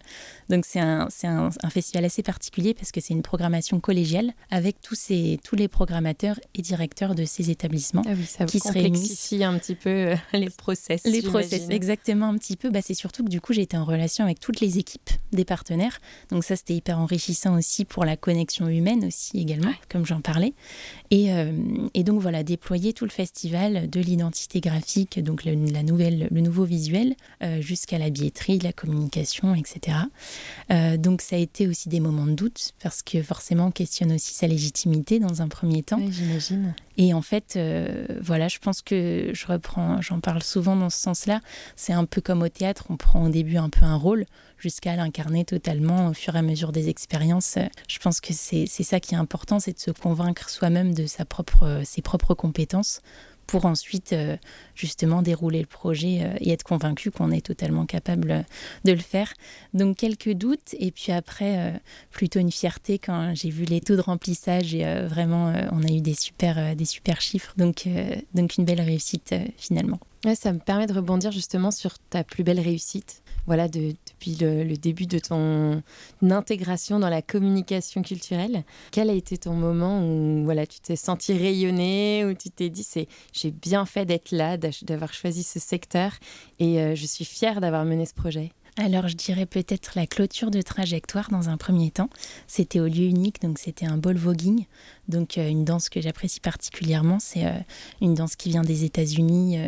Donc 0.48 0.64
c'est 0.64 0.78
un, 0.78 1.08
un, 1.24 1.50
un, 1.62 1.70
festival 1.70 2.04
assez 2.04 2.22
particulier 2.22 2.72
parce 2.72 2.92
que 2.92 3.00
c'est 3.00 3.14
une 3.14 3.22
programmation 3.22 3.80
collégiale 3.80 4.32
avec 4.50 4.80
tous, 4.80 4.94
ces, 4.94 5.40
tous 5.42 5.56
les 5.56 5.66
programmateurs 5.66 6.38
et 6.54 6.62
directeurs 6.62 7.14
de 7.14 7.24
ces 7.24 7.50
établissements 7.50 8.02
ah 8.06 8.12
oui, 8.16 8.24
ça 8.24 8.44
qui 8.44 8.60
se 8.60 8.70
réunissent. 8.70 9.32
un 9.32 9.58
petit 9.58 9.74
peu 9.74 9.90
euh, 9.90 10.16
les 10.32 10.50
process. 10.50 11.02
Les 11.04 11.22
process, 11.22 11.68
exactement 11.70 12.28
un 12.28 12.38
petit 12.38 12.56
peu. 12.56 12.70
Bah, 12.70 12.80
c'est 12.80 12.94
surtout 12.94 13.24
que 13.24 13.28
du 13.28 13.40
coup 13.40 13.52
j'ai 13.52 13.62
été 13.62 13.76
en 13.76 13.84
relation 13.84 14.24
avec 14.24 14.38
toutes 14.38 14.60
les 14.60 14.78
équipes 14.78 15.10
des 15.32 15.44
partenaires. 15.44 15.98
Donc 16.30 16.44
ça 16.44 16.54
c'était 16.54 16.74
hyper 16.74 16.98
enrichissant 16.98 17.56
aussi 17.56 17.84
pour 17.84 18.04
la 18.04 18.16
connexion 18.16 18.68
humaine 18.68 19.04
aussi 19.06 19.38
également, 19.38 19.72
comme 19.88 20.06
j'en 20.06 20.20
parlais. 20.20 20.54
Et, 21.10 21.32
euh, 21.32 21.52
et, 21.94 22.04
donc 22.04 22.20
voilà, 22.20 22.42
déployer 22.44 22.92
tout 22.92 23.04
le 23.04 23.10
festival 23.10 23.90
de 23.90 24.00
l'identité 24.00 24.60
graphique, 24.60 25.22
donc 25.22 25.44
le, 25.44 25.54
la 25.72 25.82
nouvelle, 25.82 26.28
le 26.30 26.40
nouveau 26.40 26.64
visuel, 26.64 27.14
jusqu'à 27.60 27.98
la 27.98 28.10
billetterie, 28.10 28.58
la 28.58 28.72
communication, 28.76 29.54
etc. 29.54 29.98
Euh, 30.70 30.96
donc 30.96 31.22
ça 31.22 31.36
a 31.36 31.38
été 31.38 31.66
aussi 31.66 31.88
des 31.88 32.00
moments 32.00 32.26
de 32.26 32.32
doute 32.32 32.72
parce 32.82 33.02
que 33.02 33.22
forcément 33.22 33.66
on 33.66 33.70
questionne 33.70 34.12
aussi 34.12 34.34
sa 34.34 34.46
légitimité 34.46 35.18
dans 35.18 35.42
un 35.42 35.48
premier 35.48 35.82
temps. 35.82 36.00
J'imagine. 36.10 36.74
Et 36.98 37.12
en 37.12 37.22
fait, 37.22 37.54
euh, 37.56 38.06
voilà, 38.20 38.48
je 38.48 38.58
pense 38.58 38.80
que 38.82 39.30
je 39.32 39.46
reprends, 39.46 40.00
j'en 40.00 40.20
parle 40.20 40.42
souvent 40.42 40.76
dans 40.76 40.90
ce 40.90 40.98
sens-là. 40.98 41.40
C'est 41.74 41.92
un 41.92 42.04
peu 42.04 42.20
comme 42.20 42.42
au 42.42 42.48
théâtre, 42.48 42.84
on 42.88 42.96
prend 42.96 43.24
au 43.24 43.28
début 43.28 43.56
un 43.56 43.68
peu 43.68 43.84
un 43.84 43.96
rôle 43.96 44.24
jusqu'à 44.58 44.96
l'incarner 44.96 45.44
totalement 45.44 46.08
au 46.08 46.14
fur 46.14 46.36
et 46.36 46.38
à 46.38 46.42
mesure 46.42 46.72
des 46.72 46.88
expériences. 46.88 47.58
Je 47.88 47.98
pense 47.98 48.20
que 48.20 48.32
c'est 48.32 48.66
ça 48.66 49.00
qui 49.00 49.14
est 49.14 49.18
important, 49.18 49.60
c'est 49.60 49.74
de 49.74 49.78
se 49.78 49.90
convaincre 49.90 50.48
soi-même 50.48 50.94
de 50.94 51.06
sa 51.06 51.24
propre, 51.24 51.82
ses 51.84 52.00
propres 52.00 52.34
compétences 52.34 53.00
pour 53.46 53.64
ensuite 53.64 54.12
euh, 54.12 54.36
justement 54.74 55.22
dérouler 55.22 55.60
le 55.60 55.66
projet 55.66 56.20
euh, 56.22 56.36
et 56.40 56.52
être 56.52 56.64
convaincu 56.64 57.10
qu'on 57.10 57.30
est 57.30 57.44
totalement 57.44 57.86
capable 57.86 58.44
de 58.84 58.92
le 58.92 58.98
faire. 58.98 59.32
Donc 59.74 59.96
quelques 59.96 60.32
doutes 60.32 60.74
et 60.78 60.90
puis 60.90 61.12
après 61.12 61.58
euh, 61.58 61.78
plutôt 62.10 62.40
une 62.40 62.50
fierté 62.50 62.98
quand 62.98 63.34
j'ai 63.34 63.50
vu 63.50 63.64
les 63.64 63.80
taux 63.80 63.96
de 63.96 64.00
remplissage 64.00 64.74
et 64.74 64.84
vraiment 65.06 65.52
on 65.72 65.82
a 65.82 65.90
eu 65.90 66.00
des 66.00 66.14
super, 66.14 66.74
des 66.74 66.84
chiffres. 66.84 67.54
Donc, 67.56 67.88
donc 68.34 68.56
une 68.56 68.64
belle 68.64 68.80
réussite 68.80 69.34
finalement. 69.56 69.98
ça 70.34 70.52
me 70.52 70.58
permet 70.58 70.86
de 70.86 70.92
rebondir 70.92 71.30
justement 71.30 71.70
sur 71.70 71.98
ta 71.98 72.24
plus 72.24 72.42
belle 72.42 72.60
réussite 72.60 73.22
voilà, 73.46 73.68
depuis 73.68 74.36
le, 74.40 74.76
début 74.76 75.06
de 75.06 75.18
ton 75.18 75.82
intégration 76.22 76.98
dans 76.98 77.08
la 77.08 77.22
communication 77.22 78.02
culturelle. 78.02 78.64
Quel 78.90 79.10
a 79.10 79.12
été 79.12 79.38
ton 79.38 79.54
moment 79.54 80.02
où 80.02 80.44
voilà, 80.44 80.66
tu 80.66 80.80
t'es 80.80 80.96
senti 80.96 81.32
rayonner, 81.32 82.24
où 82.24 82.34
tu 82.34 82.50
t'es 82.50 82.68
dit 82.68 82.86
j'ai 83.32 83.50
bien 83.50 83.86
fait 83.86 84.04
d'être 84.04 84.32
là, 84.32 84.56
d'avoir 84.56 85.12
choisi 85.12 85.42
ce 85.42 85.58
secteur 85.58 86.12
et 86.58 86.80
euh, 86.80 86.94
je 86.94 87.06
suis 87.06 87.24
fière 87.24 87.60
d'avoir 87.60 87.84
mené 87.84 88.06
ce 88.06 88.14
projet? 88.14 88.52
Alors 88.78 89.08
je 89.08 89.16
dirais 89.16 89.46
peut-être 89.46 89.92
la 89.94 90.06
clôture 90.06 90.50
de 90.50 90.60
trajectoire 90.60 91.30
dans 91.30 91.48
un 91.48 91.56
premier 91.56 91.90
temps. 91.90 92.10
C'était 92.46 92.80
au 92.80 92.86
lieu 92.86 93.04
unique, 93.04 93.40
donc 93.40 93.58
c'était 93.58 93.86
un 93.86 93.96
ball 93.96 94.16
voguing, 94.16 94.66
donc 95.08 95.38
euh, 95.38 95.48
une 95.48 95.64
danse 95.64 95.88
que 95.88 96.00
j'apprécie 96.00 96.40
particulièrement. 96.40 97.18
C'est 97.18 97.46
euh, 97.46 97.58
une 98.02 98.14
danse 98.14 98.36
qui 98.36 98.50
vient 98.50 98.62
des 98.62 98.84
États-Unis, 98.84 99.58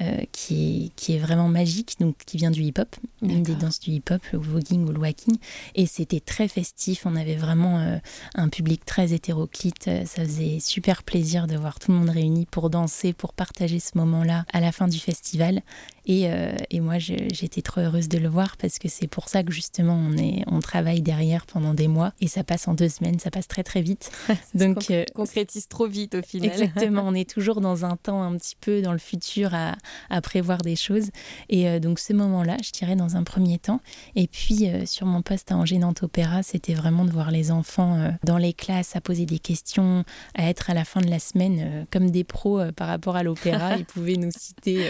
euh, 0.00 0.24
qui, 0.32 0.86
est, 0.86 0.88
qui 0.96 1.14
est 1.14 1.18
vraiment 1.18 1.48
magique, 1.48 1.96
donc 2.00 2.16
qui 2.26 2.38
vient 2.38 2.50
du 2.50 2.62
hip-hop, 2.62 2.96
une 3.22 3.42
des 3.42 3.54
danses 3.54 3.78
du 3.78 3.92
hip-hop, 3.92 4.20
le 4.32 4.38
voguing 4.38 4.86
ou 4.88 4.92
le 4.92 4.98
walking. 4.98 5.36
Et 5.76 5.86
c'était 5.86 6.20
très 6.20 6.48
festif, 6.48 7.06
on 7.06 7.14
avait 7.14 7.36
vraiment 7.36 8.00
un 8.34 8.48
public 8.48 8.84
très 8.84 9.12
hétéroclite. 9.12 9.84
Ça 10.06 10.24
faisait 10.24 10.58
super 10.60 11.02
plaisir 11.02 11.46
de 11.46 11.56
voir 11.56 11.78
tout 11.78 11.92
le 11.92 11.98
monde 11.98 12.10
réuni 12.10 12.46
pour 12.46 12.70
danser, 12.70 13.12
pour 13.12 13.32
partager 13.32 13.78
ce 13.78 13.96
moment-là 13.98 14.44
à 14.52 14.60
la 14.60 14.72
fin 14.72 14.88
du 14.88 14.98
festival. 14.98 15.62
Et, 16.06 16.28
et 16.70 16.80
moi, 16.80 16.98
j'étais 16.98 17.62
trop 17.62 17.80
heureuse 17.80 18.08
de 18.08 18.18
le 18.18 18.28
voir 18.28 18.39
parce 18.58 18.78
que 18.78 18.88
c'est 18.88 19.06
pour 19.06 19.28
ça 19.28 19.42
que 19.42 19.52
justement 19.52 19.94
on, 19.94 20.16
est, 20.16 20.42
on 20.46 20.60
travaille 20.60 21.02
derrière 21.02 21.46
pendant 21.46 21.74
des 21.74 21.88
mois 21.88 22.12
et 22.20 22.28
ça 22.28 22.44
passe 22.44 22.68
en 22.68 22.74
deux 22.74 22.88
semaines, 22.88 23.18
ça 23.18 23.30
passe 23.30 23.48
très 23.48 23.62
très 23.62 23.82
vite. 23.82 24.10
Donc 24.54 24.90
euh, 24.90 25.04
concrétise 25.14 25.68
trop 25.68 25.86
vite 25.86 26.14
au 26.14 26.22
final. 26.22 26.50
Exactement, 26.50 27.02
on 27.06 27.14
est 27.14 27.28
toujours 27.28 27.60
dans 27.60 27.84
un 27.84 27.96
temps 27.96 28.22
un 28.22 28.36
petit 28.36 28.56
peu 28.60 28.82
dans 28.82 28.92
le 28.92 28.98
futur 28.98 29.54
à, 29.54 29.76
à 30.08 30.20
prévoir 30.20 30.58
des 30.58 30.76
choses. 30.76 31.10
Et 31.48 31.68
euh, 31.68 31.78
donc 31.78 31.98
ce 31.98 32.12
moment-là, 32.12 32.56
je 32.62 32.70
dirais 32.72 32.96
dans 32.96 33.16
un 33.16 33.24
premier 33.24 33.58
temps. 33.58 33.80
Et 34.16 34.26
puis 34.26 34.68
euh, 34.68 34.86
sur 34.86 35.06
mon 35.06 35.22
poste 35.22 35.52
à 35.52 35.56
Angers 35.56 35.78
Nantes 35.78 36.02
Opéra, 36.02 36.42
c'était 36.42 36.74
vraiment 36.74 37.04
de 37.04 37.10
voir 37.10 37.30
les 37.30 37.50
enfants 37.50 38.12
dans 38.24 38.38
les 38.38 38.52
classes 38.52 38.96
à 38.96 39.00
poser 39.00 39.26
des 39.26 39.38
questions, 39.38 40.04
à 40.34 40.48
être 40.48 40.70
à 40.70 40.74
la 40.74 40.84
fin 40.84 41.00
de 41.00 41.10
la 41.10 41.18
semaine 41.18 41.86
comme 41.90 42.10
des 42.10 42.24
pros 42.24 42.60
par 42.76 42.88
rapport 42.88 43.16
à 43.16 43.22
l'opéra. 43.22 43.76
ils 43.78 43.84
pouvaient 43.84 44.16
nous 44.16 44.30
citer 44.30 44.80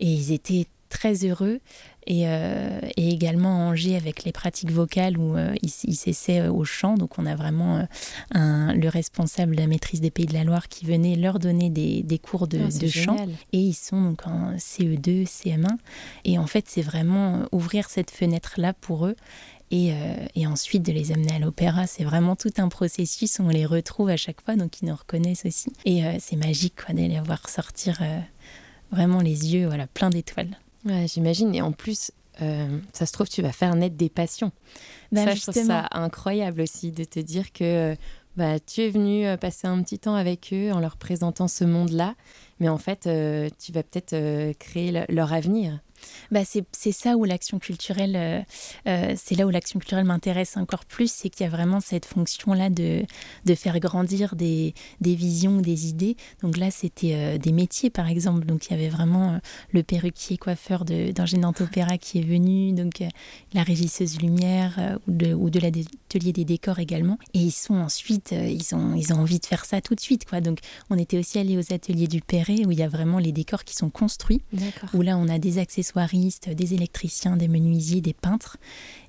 et 0.00 0.06
ils 0.06 0.32
étaient 0.32 0.66
très 0.88 1.24
heureux. 1.24 1.60
Euh, 2.08 2.80
et, 2.96 3.08
également 3.08 3.48
à 3.48 3.70
Angers 3.70 3.96
avec 3.96 4.24
les 4.24 4.32
pratiques 4.32 4.70
vocales 4.70 5.18
où 5.18 5.36
euh, 5.36 5.54
ils 5.62 5.72
il 5.84 5.96
s'essaient 5.96 6.40
euh, 6.40 6.52
au 6.52 6.64
chant. 6.64 6.94
Donc 6.94 7.18
on 7.18 7.26
a 7.26 7.34
vraiment 7.34 7.86
un, 8.32 8.74
le 8.74 8.88
responsable 8.88 9.56
de 9.56 9.60
la 9.60 9.66
maîtrise 9.66 10.00
des 10.00 10.10
Pays 10.10 10.26
de 10.26 10.34
la 10.34 10.44
Loire 10.44 10.68
qui 10.68 10.84
venait 10.86 11.16
leur 11.16 11.38
donner 11.38 11.70
des, 11.70 12.02
des 12.02 12.18
cours 12.18 12.46
de, 12.46 12.60
ah, 12.64 12.78
de 12.78 12.86
chant. 12.86 13.16
Et 13.52 13.58
ils 13.58 13.74
sont 13.74 14.00
donc 14.00 14.26
en 14.26 14.54
CE2, 14.56 15.26
CM1. 15.26 15.76
Et 16.24 16.38
en 16.38 16.46
fait, 16.46 16.66
c'est 16.68 16.82
vraiment 16.82 17.46
ouvrir 17.52 17.90
cette 17.90 18.10
fenêtre-là 18.10 18.72
pour 18.72 19.06
eux. 19.06 19.16
Et, 19.72 19.92
et, 20.36 20.46
ensuite 20.46 20.84
de 20.84 20.92
les 20.92 21.10
amener 21.10 21.34
à 21.34 21.38
l'opéra. 21.40 21.88
C'est 21.88 22.04
vraiment 22.04 22.36
tout 22.36 22.52
un 22.58 22.68
processus, 22.68 23.40
on 23.40 23.48
les 23.48 23.66
retrouve 23.66 24.10
à 24.10 24.16
chaque 24.16 24.40
fois, 24.40 24.54
donc 24.54 24.80
ils 24.80 24.86
nous 24.86 24.94
reconnaissent 24.94 25.44
aussi. 25.44 25.72
Et 25.84 26.04
c'est 26.20 26.36
magique 26.36 26.74
quoi, 26.86 26.94
de 26.94 27.00
les 27.00 27.18
voir 27.18 27.48
sortir 27.48 28.00
vraiment 28.92 29.20
les 29.20 29.52
yeux 29.52 29.66
voilà, 29.66 29.88
pleins 29.88 30.10
d'étoiles. 30.10 30.56
J'imagine. 31.06 31.54
Et 31.54 31.62
en 31.62 31.72
plus, 31.72 32.12
euh, 32.42 32.78
ça 32.92 33.06
se 33.06 33.12
trouve, 33.12 33.28
tu 33.28 33.42
vas 33.42 33.52
faire 33.52 33.74
naître 33.74 33.96
des 33.96 34.08
passions. 34.08 34.52
Bah, 35.12 35.24
ça, 35.24 35.34
je 35.34 35.42
trouve 35.42 35.54
ça 35.54 35.88
incroyable 35.92 36.60
aussi 36.60 36.92
de 36.92 37.04
te 37.04 37.20
dire 37.20 37.52
que 37.52 37.96
bah, 38.36 38.58
tu 38.60 38.82
es 38.82 38.90
venu 38.90 39.26
euh, 39.26 39.36
passer 39.36 39.66
un 39.66 39.82
petit 39.82 39.98
temps 39.98 40.14
avec 40.14 40.50
eux 40.52 40.70
en 40.72 40.80
leur 40.80 40.96
présentant 40.96 41.48
ce 41.48 41.64
monde-là, 41.64 42.14
mais 42.60 42.68
en 42.68 42.78
fait, 42.78 43.06
euh, 43.06 43.48
tu 43.58 43.72
vas 43.72 43.82
peut-être 43.82 44.52
créer 44.58 45.06
leur 45.08 45.32
avenir 45.32 45.80
bah 46.30 46.40
c'est 46.44 46.92
ça 46.92 47.16
où 47.16 47.24
l'action 47.24 47.58
culturelle, 47.58 48.16
euh, 48.16 48.40
euh, 48.86 49.14
c'est 49.16 49.34
là 49.36 49.46
où 49.46 49.50
l'action 49.50 49.78
culturelle 49.78 50.04
m'intéresse 50.04 50.56
encore 50.56 50.84
plus, 50.84 51.10
c'est 51.10 51.28
qu'il 51.28 51.44
y 51.44 51.46
a 51.46 51.50
vraiment 51.50 51.80
cette 51.80 52.04
fonction-là 52.04 52.70
de, 52.70 53.04
de 53.44 53.54
faire 53.54 53.78
grandir 53.80 54.36
des, 54.36 54.74
des 55.00 55.14
visions, 55.14 55.60
des 55.60 55.88
idées. 55.88 56.16
Donc 56.42 56.56
là, 56.56 56.70
c'était 56.70 57.14
euh, 57.14 57.38
des 57.38 57.52
métiers, 57.52 57.90
par 57.90 58.08
exemple. 58.08 58.46
Donc 58.46 58.66
il 58.66 58.72
y 58.72 58.74
avait 58.74 58.88
vraiment 58.88 59.40
le 59.72 59.82
perruquier 59.82 60.36
coiffeur 60.36 60.84
d'Ingénieur 60.84 61.52
Opéra 61.60 61.98
qui 61.98 62.18
est 62.18 62.26
venu, 62.26 62.72
donc 62.72 63.02
la 63.52 63.62
régisseuse 63.62 64.20
lumière 64.20 64.98
ou 65.06 65.12
de, 65.12 65.34
ou 65.34 65.50
de 65.50 65.60
l'atelier 65.60 66.32
des 66.32 66.44
décors 66.44 66.78
également. 66.78 67.18
Et 67.34 67.40
ils 67.40 67.52
sont 67.52 67.74
ensuite, 67.74 68.32
ils, 68.32 68.74
ont, 68.74 68.94
ils 68.94 69.12
ont 69.12 69.18
envie 69.18 69.38
de 69.38 69.46
faire 69.46 69.64
ça 69.64 69.80
tout 69.80 69.94
de 69.94 70.00
suite. 70.00 70.24
Quoi. 70.24 70.40
Donc 70.40 70.58
on 70.90 70.98
était 70.98 71.18
aussi 71.18 71.38
allé 71.38 71.56
aux 71.56 71.72
ateliers 71.72 72.08
du 72.08 72.20
Perret 72.20 72.64
où 72.66 72.72
il 72.72 72.78
y 72.78 72.82
a 72.82 72.88
vraiment 72.88 73.18
les 73.18 73.32
décors 73.32 73.64
qui 73.64 73.74
sont 73.74 73.90
construits, 73.90 74.42
où 74.94 75.02
là 75.02 75.16
on 75.16 75.28
a 75.28 75.38
des 75.38 75.58
accessoires 75.58 75.95
des 76.48 76.74
électriciens, 76.74 77.36
des 77.36 77.48
menuisiers, 77.48 78.00
des 78.00 78.14
peintres. 78.14 78.56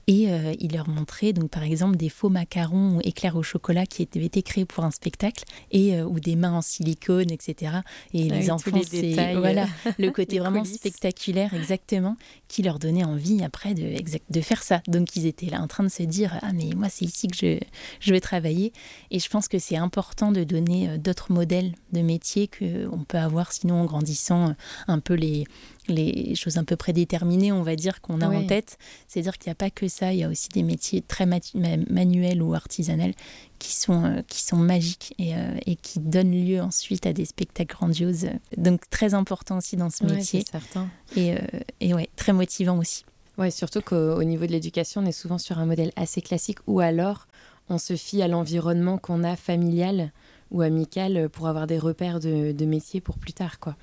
Et 0.10 0.32
euh, 0.32 0.54
il 0.60 0.72
leur 0.72 0.88
montrait 0.88 1.34
donc 1.34 1.50
par 1.50 1.64
exemple 1.64 1.98
des 1.98 2.08
faux 2.08 2.30
macarons 2.30 3.02
éclairs 3.02 3.36
au 3.36 3.44
chocolat 3.44 3.86
qui 3.86 4.08
avaient 4.16 4.26
été 4.26 4.42
créés 4.42 4.64
pour 4.64 4.86
un 4.86 4.92
spectacle 4.92 5.44
et 5.72 5.96
euh, 5.96 6.06
ou 6.06 6.22
des 6.22 6.38
mains 6.38 6.54
en 6.54 6.62
silicone, 6.62 7.30
etc. 7.30 7.80
Et 8.14 8.30
les 8.30 8.50
enfants, 8.50 8.80
c'est 8.90 9.36
voilà 9.36 9.68
euh, 9.86 9.92
le 10.00 10.10
côté 10.12 10.40
vraiment 10.40 10.64
spectaculaire 10.64 11.54
exactement 11.54 12.16
qui 12.48 12.64
leur 12.64 12.80
donnait 12.80 13.04
envie 13.04 13.44
après 13.44 13.74
de, 13.74 13.96
de 14.30 14.42
faire 14.42 14.64
ça. 14.64 14.82
Donc 14.88 15.18
ils 15.18 15.26
étaient 15.26 15.48
là 15.48 15.62
en 15.62 15.68
train 15.68 15.84
de 15.84 15.90
se 15.90 16.04
dire 16.04 16.40
ah 16.42 16.54
mais 16.54 16.70
moi 16.74 16.88
c'est 16.90 17.04
ici 17.04 17.28
que 17.28 17.36
je, 17.36 17.60
je 18.00 18.14
vais 18.14 18.22
travailler. 18.22 18.72
Et 19.12 19.20
je 19.20 19.28
pense 19.28 19.50
que 19.50 19.60
c'est 19.60 19.78
important 19.78 20.32
de 20.32 20.46
donner 20.46 20.98
d'autres 21.00 21.34
modèles 21.34 21.74
de 21.92 22.00
métiers 22.00 22.48
que 22.48 22.88
on 22.94 23.04
peut 23.04 23.18
avoir 23.18 23.52
sinon 23.52 23.82
en 23.82 23.86
grandissant 23.86 24.56
un 24.88 25.00
peu 25.00 25.16
les 25.16 25.44
les 25.90 26.36
choses 26.36 26.58
un 26.58 26.64
peu 26.64 26.76
prédéterminées, 26.76 27.52
on 27.52 27.64
va 27.64 27.76
dire, 27.76 28.02
qu'on 28.02 28.22
a 28.22 28.28
en 28.28 28.46
tête. 28.46 28.78
C'est-à-dire 29.08 29.38
qu'il 29.38 29.50
n'y 29.50 29.54
a 29.54 29.56
pas 29.56 29.70
que 29.70 29.88
ça, 29.98 30.14
il 30.14 30.20
y 30.20 30.24
a 30.24 30.30
aussi 30.30 30.50
des 30.50 30.64
métiers 30.64 31.02
très 31.02 31.26
manuels 31.26 32.42
ou 32.42 32.54
artisanaux 32.54 33.12
qui 33.60 33.74
sont, 33.74 34.04
euh, 34.06 34.22
qui 34.28 34.42
sont 34.42 34.58
magiques 34.58 35.14
et, 35.18 35.36
euh, 35.36 35.58
et, 35.66 35.76
qui 35.76 36.00
donnent 36.00 36.32
lieu 36.32 36.62
ensuite 36.62 37.06
à 37.06 37.14
des 37.14 37.26
spectacles 37.26 37.76
grandioses. 37.76 38.28
Donc 38.56 38.90
très 38.90 39.14
important 39.14 39.58
aussi 39.58 39.76
dans 39.76 39.90
ce 39.90 40.04
métier. 40.04 40.44
certain. 40.50 40.88
Et, 41.16 41.34
euh, 41.34 41.40
et 41.80 41.94
ouais, 41.94 42.10
très 42.16 42.34
motivant 42.34 42.78
aussi. 42.78 43.06
Ouais, 43.38 43.52
surtout 43.52 43.82
qu'au 43.82 44.24
niveau 44.24 44.46
de 44.46 44.52
l'éducation, 44.52 45.02
on 45.02 45.06
est 45.06 45.12
souvent 45.12 45.38
sur 45.38 45.60
un 45.60 45.66
modèle 45.66 45.92
assez 45.96 46.22
classique 46.22 46.60
ou 46.68 46.80
alors 46.80 47.28
on 47.70 47.78
se 47.78 47.96
fie 47.96 48.22
à 48.22 48.28
l'environnement 48.28 48.98
qu'on 48.98 49.24
a 49.24 49.36
familial 49.36 50.12
ou 50.52 50.62
amical 50.62 51.30
pour 51.30 51.48
avoir 51.48 51.68
des 51.68 51.78
repères 51.78 52.20
de, 52.20 52.52
de 52.52 52.66
métier 52.66 53.02
pour 53.02 53.18
plus 53.18 53.34
tard. 53.34 53.60
quoi. 53.60 53.76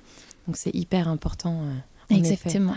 Donc 0.47 0.57
c'est 0.57 0.73
hyper 0.73 1.07
important. 1.07 1.61
Euh, 1.61 2.15
Exactement. 2.15 2.73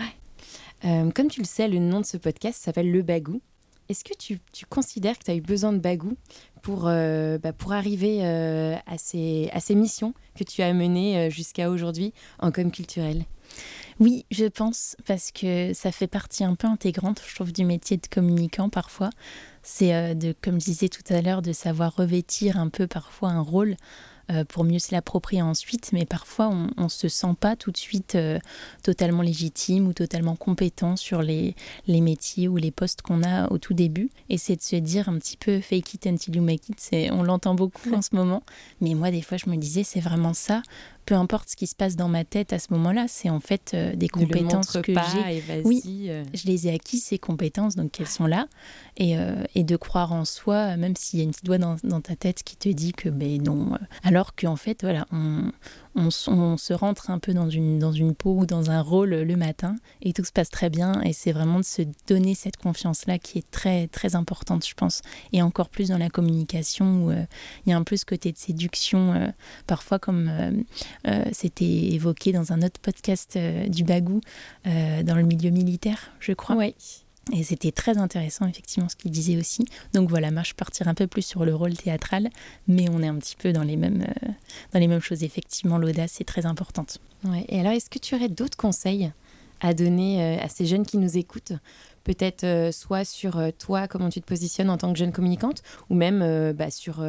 Euh, 0.84 1.10
comme 1.10 1.28
tu 1.28 1.40
le 1.40 1.46
sais, 1.46 1.68
le 1.68 1.78
nom 1.78 2.00
de 2.00 2.06
ce 2.06 2.16
podcast 2.16 2.62
s'appelle 2.62 2.90
Le 2.90 3.02
Bagou. 3.02 3.40
Est-ce 3.88 4.04
que 4.04 4.14
tu, 4.14 4.38
considères 4.68 5.18
que 5.18 5.24
tu 5.24 5.30
as 5.30 5.34
eu 5.34 5.40
besoin 5.40 5.72
de 5.72 5.78
bagou 5.78 6.14
pour, 6.60 6.88
euh, 6.88 7.38
bah, 7.38 7.54
pour 7.54 7.72
arriver 7.72 8.22
à, 8.22 8.98
ces, 8.98 9.48
à 9.54 9.60
ces 9.60 9.74
missions 9.74 10.12
que 10.36 10.44
tu 10.44 10.60
as 10.60 10.74
menées 10.74 11.30
jusqu'à 11.30 11.70
aujourd'hui 11.70 12.12
en 12.38 12.52
com 12.52 12.70
culturel? 12.70 13.24
Oui, 13.98 14.26
je 14.30 14.44
pense, 14.44 14.94
parce 15.06 15.32
que 15.32 15.72
ça 15.72 15.90
fait 15.90 16.06
partie 16.06 16.44
un 16.44 16.54
peu 16.54 16.66
intégrante, 16.66 17.22
je 17.26 17.34
trouve, 17.34 17.50
du 17.50 17.64
métier 17.64 17.96
de 17.96 18.06
communicant 18.06 18.68
parfois. 18.68 19.08
C'est, 19.62 20.14
de, 20.14 20.34
comme 20.42 20.60
je 20.60 20.66
disais 20.66 20.90
tout 20.90 21.02
à 21.08 21.22
l'heure, 21.22 21.40
de 21.40 21.52
savoir 21.54 21.96
revêtir 21.96 22.58
un 22.58 22.68
peu 22.68 22.86
parfois 22.86 23.30
un 23.30 23.40
rôle 23.40 23.70
euh, 23.70 23.74
pour 24.48 24.64
mieux 24.64 24.78
se 24.78 24.92
l'approprier 24.92 25.42
ensuite, 25.42 25.90
mais 25.92 26.04
parfois 26.04 26.48
on 26.48 26.82
ne 26.82 26.88
se 26.88 27.08
sent 27.08 27.34
pas 27.38 27.56
tout 27.56 27.70
de 27.70 27.76
suite 27.76 28.14
euh, 28.14 28.38
totalement 28.82 29.22
légitime 29.22 29.86
ou 29.86 29.92
totalement 29.92 30.36
compétent 30.36 30.96
sur 30.96 31.22
les, 31.22 31.54
les 31.86 32.00
métiers 32.00 32.48
ou 32.48 32.56
les 32.56 32.70
postes 32.70 33.02
qu'on 33.02 33.22
a 33.22 33.50
au 33.50 33.58
tout 33.58 33.74
début. 33.74 34.10
Et 34.28 34.38
c'est 34.38 34.56
de 34.56 34.62
se 34.62 34.76
dire 34.76 35.08
un 35.08 35.18
petit 35.18 35.36
peu 35.36 35.60
fake 35.60 35.94
it 35.94 36.06
until 36.06 36.36
you 36.36 36.42
make 36.42 36.68
it, 36.68 37.10
on 37.12 37.22
l'entend 37.22 37.54
beaucoup 37.54 37.92
en 37.92 38.02
ce 38.02 38.10
moment, 38.14 38.42
mais 38.80 38.94
moi 38.94 39.10
des 39.10 39.22
fois 39.22 39.38
je 39.38 39.48
me 39.48 39.56
disais 39.56 39.84
c'est 39.84 40.00
vraiment 40.00 40.34
ça, 40.34 40.62
peu 41.08 41.14
importe 41.14 41.48
ce 41.48 41.56
qui 41.56 41.66
se 41.66 41.74
passe 41.74 41.96
dans 41.96 42.10
ma 42.10 42.22
tête 42.22 42.52
à 42.52 42.58
ce 42.58 42.70
moment-là, 42.74 43.06
c'est 43.08 43.30
en 43.30 43.40
fait 43.40 43.70
euh, 43.72 43.96
des 43.96 44.10
compétences 44.10 44.76
que 44.82 44.92
j'ai. 44.92 45.62
Oui, 45.64 45.82
euh. 46.08 46.22
je 46.34 46.46
les 46.46 46.68
ai 46.68 46.74
acquis 46.74 46.98
ces 46.98 47.18
compétences, 47.18 47.76
donc 47.76 47.98
elles 47.98 48.06
sont 48.06 48.26
là, 48.26 48.46
et, 48.98 49.16
euh, 49.16 49.42
et 49.54 49.64
de 49.64 49.76
croire 49.76 50.12
en 50.12 50.26
soi, 50.26 50.76
même 50.76 50.96
s'il 50.96 51.20
y 51.20 51.22
a 51.22 51.24
une 51.24 51.30
petite 51.30 51.46
voix 51.46 51.56
dans, 51.56 51.76
dans, 51.82 52.02
ta 52.02 52.14
tête 52.14 52.42
qui 52.42 52.58
te 52.58 52.68
dit 52.68 52.92
que 52.92 53.08
ben 53.08 53.42
non, 53.42 53.70
alors 54.04 54.34
qu'en 54.34 54.56
fait 54.56 54.82
voilà, 54.82 55.06
on, 55.10 55.50
on, 55.98 56.56
se 56.56 56.72
rentre 56.72 57.10
un 57.10 57.18
peu 57.18 57.34
dans 57.34 57.50
une, 57.50 57.78
dans 57.78 57.92
une 57.92 58.14
peau 58.14 58.34
ou 58.38 58.46
dans 58.46 58.70
un 58.70 58.80
rôle 58.80 59.10
le 59.10 59.36
matin 59.36 59.76
et 60.02 60.12
tout 60.12 60.24
se 60.24 60.32
passe 60.32 60.50
très 60.50 60.70
bien. 60.70 61.00
Et 61.02 61.12
c'est 61.12 61.32
vraiment 61.32 61.58
de 61.58 61.64
se 61.64 61.82
donner 62.06 62.34
cette 62.34 62.56
confiance-là 62.56 63.18
qui 63.18 63.38
est 63.38 63.50
très, 63.50 63.88
très 63.88 64.14
importante, 64.14 64.66
je 64.66 64.74
pense. 64.74 65.02
Et 65.32 65.42
encore 65.42 65.68
plus 65.68 65.88
dans 65.88 65.98
la 65.98 66.08
communication 66.08 67.04
où 67.04 67.10
euh, 67.10 67.24
il 67.66 67.70
y 67.70 67.72
a 67.72 67.76
un 67.76 67.84
peu 67.84 67.96
ce 67.96 68.04
côté 68.04 68.32
de 68.32 68.38
séduction, 68.38 69.12
euh, 69.12 69.28
parfois 69.66 69.98
comme 69.98 70.30
euh, 71.06 71.24
c'était 71.32 71.64
évoqué 71.64 72.32
dans 72.32 72.52
un 72.52 72.62
autre 72.62 72.80
podcast 72.80 73.38
du 73.68 73.84
Bagou, 73.84 74.20
dans 74.64 75.16
le 75.16 75.22
milieu 75.22 75.50
militaire, 75.50 76.12
je 76.20 76.32
crois. 76.32 76.56
Oui. 76.56 76.74
Et 77.32 77.42
c'était 77.42 77.72
très 77.72 77.98
intéressant, 77.98 78.46
effectivement, 78.46 78.88
ce 78.88 78.96
qu'il 78.96 79.10
disait 79.10 79.36
aussi. 79.36 79.64
Donc 79.92 80.08
voilà, 80.08 80.30
moi, 80.30 80.42
je 80.42 80.54
partirai 80.54 80.88
un 80.88 80.94
peu 80.94 81.06
plus 81.06 81.22
sur 81.22 81.44
le 81.44 81.54
rôle 81.54 81.74
théâtral, 81.74 82.30
mais 82.66 82.88
on 82.90 83.02
est 83.02 83.08
un 83.08 83.16
petit 83.16 83.36
peu 83.36 83.52
dans 83.52 83.62
les 83.62 83.76
mêmes, 83.76 84.02
euh, 84.02 84.28
dans 84.72 84.78
les 84.78 84.86
mêmes 84.86 85.00
choses. 85.00 85.22
Effectivement, 85.24 85.78
l'audace 85.78 86.20
est 86.20 86.24
très 86.24 86.46
importante. 86.46 86.98
Ouais. 87.24 87.44
Et 87.48 87.60
alors, 87.60 87.72
est-ce 87.72 87.90
que 87.90 87.98
tu 87.98 88.14
aurais 88.14 88.28
d'autres 88.28 88.56
conseils 88.56 89.12
à 89.60 89.74
donner 89.74 90.22
euh, 90.22 90.42
à 90.42 90.48
ces 90.48 90.66
jeunes 90.66 90.86
qui 90.86 90.98
nous 90.98 91.18
écoutent 91.18 91.52
Peut-être 92.04 92.44
euh, 92.44 92.72
soit 92.72 93.04
sur 93.04 93.38
toi, 93.58 93.86
comment 93.88 94.08
tu 94.08 94.20
te 94.22 94.26
positionnes 94.26 94.70
en 94.70 94.78
tant 94.78 94.92
que 94.92 94.98
jeune 94.98 95.12
communicante, 95.12 95.62
ou 95.90 95.94
même 95.94 96.52
bah, 96.52 96.70
sur 96.70 97.04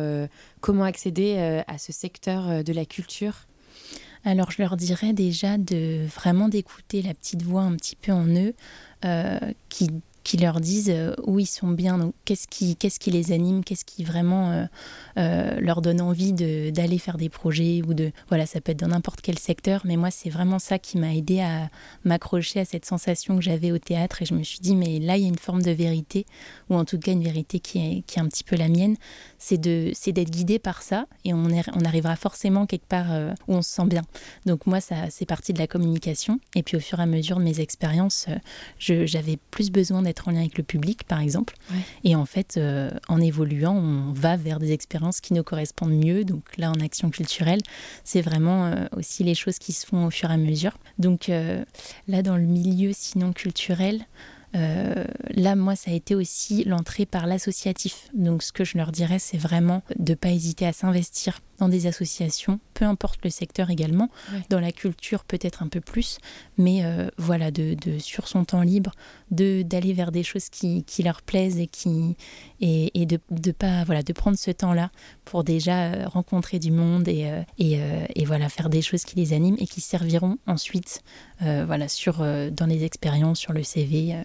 comment 0.59 0.83
accéder 0.83 1.63
à 1.67 1.77
ce 1.77 1.93
secteur 1.93 2.63
de 2.63 2.73
la 2.73 2.85
culture 2.85 3.47
alors 4.25 4.51
je 4.51 4.61
leur 4.61 4.77
dirais 4.77 5.13
déjà 5.13 5.57
de 5.57 6.05
vraiment 6.05 6.49
d'écouter 6.49 7.01
la 7.01 7.13
petite 7.13 7.43
voix 7.43 7.61
un 7.61 7.75
petit 7.75 7.95
peu 7.95 8.11
en 8.11 8.27
eux 8.27 8.53
qui 9.69 9.89
qui 10.23 10.37
leur 10.37 10.59
disent 10.59 10.89
euh, 10.89 11.13
où 11.25 11.39
ils 11.39 11.45
sont 11.45 11.69
bien, 11.69 12.11
qu'est-ce 12.25 12.47
qui, 12.47 12.75
qu'est-ce 12.75 12.99
qui 12.99 13.11
les 13.11 13.31
anime, 13.31 13.63
qu'est-ce 13.63 13.85
qui 13.85 14.03
vraiment 14.03 14.51
euh, 14.51 14.65
euh, 15.17 15.59
leur 15.59 15.81
donne 15.81 16.01
envie 16.01 16.33
d'aller 16.33 16.97
faire 16.97 17.17
des 17.17 17.29
projets 17.29 17.81
ou 17.87 17.93
de 17.93 18.11
voilà, 18.27 18.45
ça 18.45 18.61
peut 18.61 18.71
être 18.71 18.79
dans 18.79 18.89
n'importe 18.89 19.21
quel 19.21 19.39
secteur, 19.39 19.81
mais 19.85 19.97
moi 19.97 20.11
c'est 20.11 20.29
vraiment 20.29 20.59
ça 20.59 20.79
qui 20.79 20.97
m'a 20.97 21.15
aidé 21.15 21.39
à 21.39 21.69
m'accrocher 22.03 22.59
à 22.59 22.65
cette 22.65 22.85
sensation 22.85 23.37
que 23.37 23.41
j'avais 23.41 23.71
au 23.71 23.77
théâtre 23.77 24.21
et 24.21 24.25
je 24.25 24.33
me 24.33 24.43
suis 24.43 24.59
dit 24.59 24.75
mais 24.75 24.99
là 24.99 25.17
il 25.17 25.23
y 25.23 25.25
a 25.25 25.29
une 25.29 25.37
forme 25.37 25.61
de 25.61 25.71
vérité 25.71 26.25
ou 26.69 26.75
en 26.75 26.85
tout 26.85 26.99
cas 26.99 27.11
une 27.11 27.23
vérité 27.23 27.59
qui 27.59 27.79
est, 27.79 28.01
qui 28.05 28.19
est 28.19 28.21
un 28.21 28.27
petit 28.27 28.43
peu 28.43 28.55
la 28.55 28.67
mienne, 28.67 28.95
c'est 29.37 29.57
d'être 29.57 30.29
guidé 30.29 30.59
par 30.59 30.81
ça 30.81 31.05
et 31.25 31.33
on, 31.33 31.49
est, 31.49 31.63
on 31.73 31.85
arrivera 31.85 32.15
forcément 32.15 32.65
quelque 32.65 32.87
part 32.87 33.07
où 33.47 33.55
on 33.55 33.61
se 33.61 33.71
sent 33.71 33.85
bien. 33.85 34.01
Donc 34.45 34.67
moi 34.67 34.81
ça 34.81 35.09
c'est 35.09 35.25
parti 35.25 35.53
de 35.53 35.59
la 35.59 35.67
communication 35.67 36.39
et 36.55 36.63
puis 36.63 36.77
au 36.77 36.79
fur 36.79 36.99
et 36.99 37.03
à 37.03 37.05
mesure 37.05 37.37
de 37.37 37.43
mes 37.43 37.59
expériences, 37.59 38.27
j'avais 38.79 39.37
plus 39.51 39.71
besoin 39.71 40.01
d'être 40.01 40.18
en 40.27 40.31
lien 40.31 40.39
avec 40.39 40.57
le 40.57 40.63
public, 40.63 41.03
par 41.03 41.19
exemple. 41.19 41.55
Et 42.03 42.15
en 42.15 42.25
fait, 42.25 42.57
euh, 42.57 42.89
en 43.07 43.19
évoluant, 43.21 43.75
on 43.75 44.11
va 44.11 44.35
vers 44.37 44.59
des 44.59 44.71
expériences 44.71 45.21
qui 45.21 45.33
nous 45.33 45.43
correspondent 45.43 45.93
mieux. 45.93 46.25
Donc 46.25 46.57
là, 46.57 46.71
en 46.71 46.79
action 46.79 47.09
culturelle, 47.09 47.61
c'est 48.03 48.21
vraiment 48.21 48.65
euh, 48.65 48.85
aussi 48.95 49.23
les 49.23 49.35
choses 49.35 49.59
qui 49.59 49.73
se 49.73 49.85
font 49.85 50.05
au 50.05 50.11
fur 50.11 50.29
et 50.29 50.33
à 50.33 50.37
mesure. 50.37 50.77
Donc 50.97 51.29
euh, 51.29 51.63
là, 52.07 52.21
dans 52.21 52.37
le 52.37 52.43
milieu 52.43 52.91
sinon 52.93 53.33
culturel, 53.33 54.05
là, 54.53 55.55
moi, 55.55 55.75
ça 55.75 55.91
a 55.91 55.93
été 55.93 56.15
aussi 56.15 56.63
l'entrée 56.63 57.05
par 57.05 57.27
l'associatif. 57.27 58.09
Donc, 58.15 58.41
ce 58.41 58.51
que 58.51 58.63
je 58.63 58.79
leur 58.79 58.91
dirais, 58.91 59.19
c'est 59.19 59.37
vraiment 59.37 59.83
de 59.95 60.13
ne 60.13 60.15
pas 60.15 60.31
hésiter 60.31 60.65
à 60.65 60.73
s'investir 60.73 61.39
dans 61.59 61.69
des 61.69 61.87
associations, 61.87 62.59
peu 62.73 62.85
importe 62.85 63.19
le 63.23 63.29
secteur 63.29 63.69
également, 63.69 64.09
dans 64.49 64.59
la 64.59 64.71
culture 64.71 65.23
peut-être 65.25 65.61
un 65.61 65.67
peu 65.67 65.81
plus, 65.81 66.17
mais 66.57 66.83
euh, 66.83 67.09
voilà, 67.17 67.51
de, 67.51 67.75
de, 67.75 67.99
sur 67.99 68.27
son 68.27 68.45
temps 68.45 68.61
libre, 68.61 68.91
de 69.31 69.61
d'aller 69.61 69.93
vers 69.93 70.11
des 70.11 70.23
choses 70.23 70.49
qui, 70.49 70.83
qui, 70.83 71.03
leur 71.03 71.21
plaisent 71.21 71.59
et 71.59 71.67
qui 71.67 72.15
et, 72.61 72.99
et 72.99 73.05
de, 73.05 73.19
de 73.29 73.51
pas 73.51 73.83
voilà 73.83 74.01
de 74.03 74.13
prendre 74.13 74.37
ce 74.37 74.51
temps-là 74.51 74.89
pour 75.25 75.43
déjà 75.43 75.91
euh, 75.91 76.07
rencontrer 76.07 76.59
du 76.59 76.71
monde 76.71 77.07
et, 77.07 77.29
euh, 77.29 77.41
et, 77.57 77.79
et, 78.15 78.25
voilà 78.25 78.49
faire 78.49 78.69
des 78.69 78.81
choses 78.81 79.03
qui 79.03 79.15
les 79.15 79.33
animent 79.33 79.57
et 79.59 79.67
qui 79.67 79.81
serviront 79.81 80.37
ensuite 80.47 81.03
voilà 81.39 81.87
sur 81.87 82.17
dans 82.17 82.65
les 82.65 82.83
expériences 82.83 83.39
sur 83.39 83.53
le 83.53 83.63
CV 83.63 84.15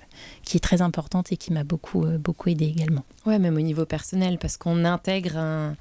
qui 0.42 0.56
est 0.56 0.60
très 0.60 0.82
importante 0.82 1.30
et 1.32 1.36
qui 1.36 1.52
m'a 1.52 1.62
beaucoup 1.62 2.04
beaucoup 2.18 2.48
aidé 2.48 2.66
également. 2.66 3.04
Ouais, 3.24 3.38
même 3.38 3.56
au 3.56 3.60
niveau 3.60 3.86
personnel 3.86 4.38
parce 4.38 4.56
qu'on 4.56 4.84
intègre 4.84 5.36
un 5.36 5.76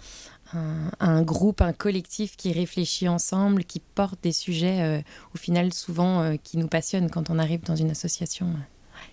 un, 0.99 1.21
groupe, 1.21 1.61
un 1.61 1.73
collectif 1.73 2.35
qui 2.35 2.51
réfléchit 2.51 3.07
ensemble, 3.07 3.63
qui 3.63 3.79
porte 3.79 4.19
des 4.23 4.31
sujets 4.31 4.81
euh, 4.81 5.01
au 5.33 5.37
final 5.37 5.73
souvent 5.73 6.21
euh, 6.21 6.35
qui 6.41 6.57
nous 6.57 6.67
passionnent 6.67 7.09
quand 7.09 7.29
on 7.29 7.39
arrive 7.39 7.61
dans 7.61 7.75
une 7.75 7.91
association. 7.91 8.47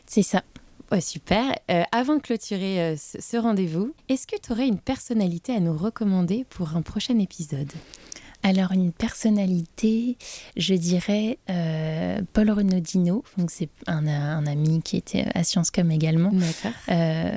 C'est 0.07 0.23
ça. 0.23 0.43
super. 1.01 1.55
Euh, 1.71 1.83
avant 1.93 2.17
de 2.17 2.21
clôturer 2.21 2.97
ce 2.97 3.37
rendez-vous, 3.37 3.95
est-ce 4.09 4.27
que 4.27 4.37
tu 4.41 4.53
aurais 4.53 4.69
une 4.69 4.81
personnalité 4.81 5.55
à 5.55 5.61
nous 5.61 5.77
recommander 5.77 6.45
pour 6.51 6.77
un 6.77 6.83
prochain 6.83 7.19
épisode? 7.19 7.73
Alors 8.43 8.73
une 8.73 8.93
personnalité, 8.93 10.17
je 10.57 10.75
dirais 10.75 11.39
euh, 11.51 12.21
Paul 12.33 12.51
Renaudino, 12.51 13.23
donc 13.37 13.51
c'est 13.51 13.69
un, 13.87 14.07
ami 14.47 14.81
qui 14.83 14.97
était 14.97 15.27
à 15.35 15.45
Sciences 15.45 15.71
Com 15.71 15.91
également, 15.91 16.33
euh, 16.89 17.37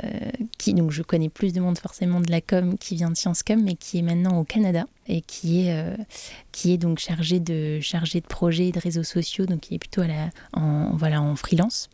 qui 0.58 0.74
donc 0.74 0.92
je 0.92 1.04
connais 1.04 1.30
plus 1.30 1.54
de 1.54 1.60
monde 1.60 1.78
forcément 1.78 2.22
de 2.22 2.32
la 2.32 2.42
com 2.42 2.78
qui 2.78 2.96
vient 2.96 3.12
de 3.12 3.18
Sciences 3.18 3.44
Com, 3.44 3.62
mais 3.62 3.76
qui 3.76 4.00
est 4.00 4.02
maintenant 4.02 4.40
au 4.40 4.44
Canada 4.44 4.86
et 5.08 5.22
qui 5.22 5.68
est 5.68 5.74
euh, 5.74 5.96
qui 6.52 6.74
est 6.74 6.78
donc 6.78 7.00
chargé 7.00 7.40
de 7.40 7.80
chargé 7.82 8.22
de 8.22 8.26
projets 8.26 8.68
et 8.68 8.72
de 8.72 8.80
réseaux 8.80 9.04
sociaux, 9.04 9.46
donc 9.46 9.62
qui 9.62 9.76
est 9.76 9.80
plutôt 9.80 10.02
à 10.02 10.08
la, 10.08 10.30
en 10.54 10.96
voilà 10.96 11.22
en 11.22 11.36
freelance. 11.36 11.90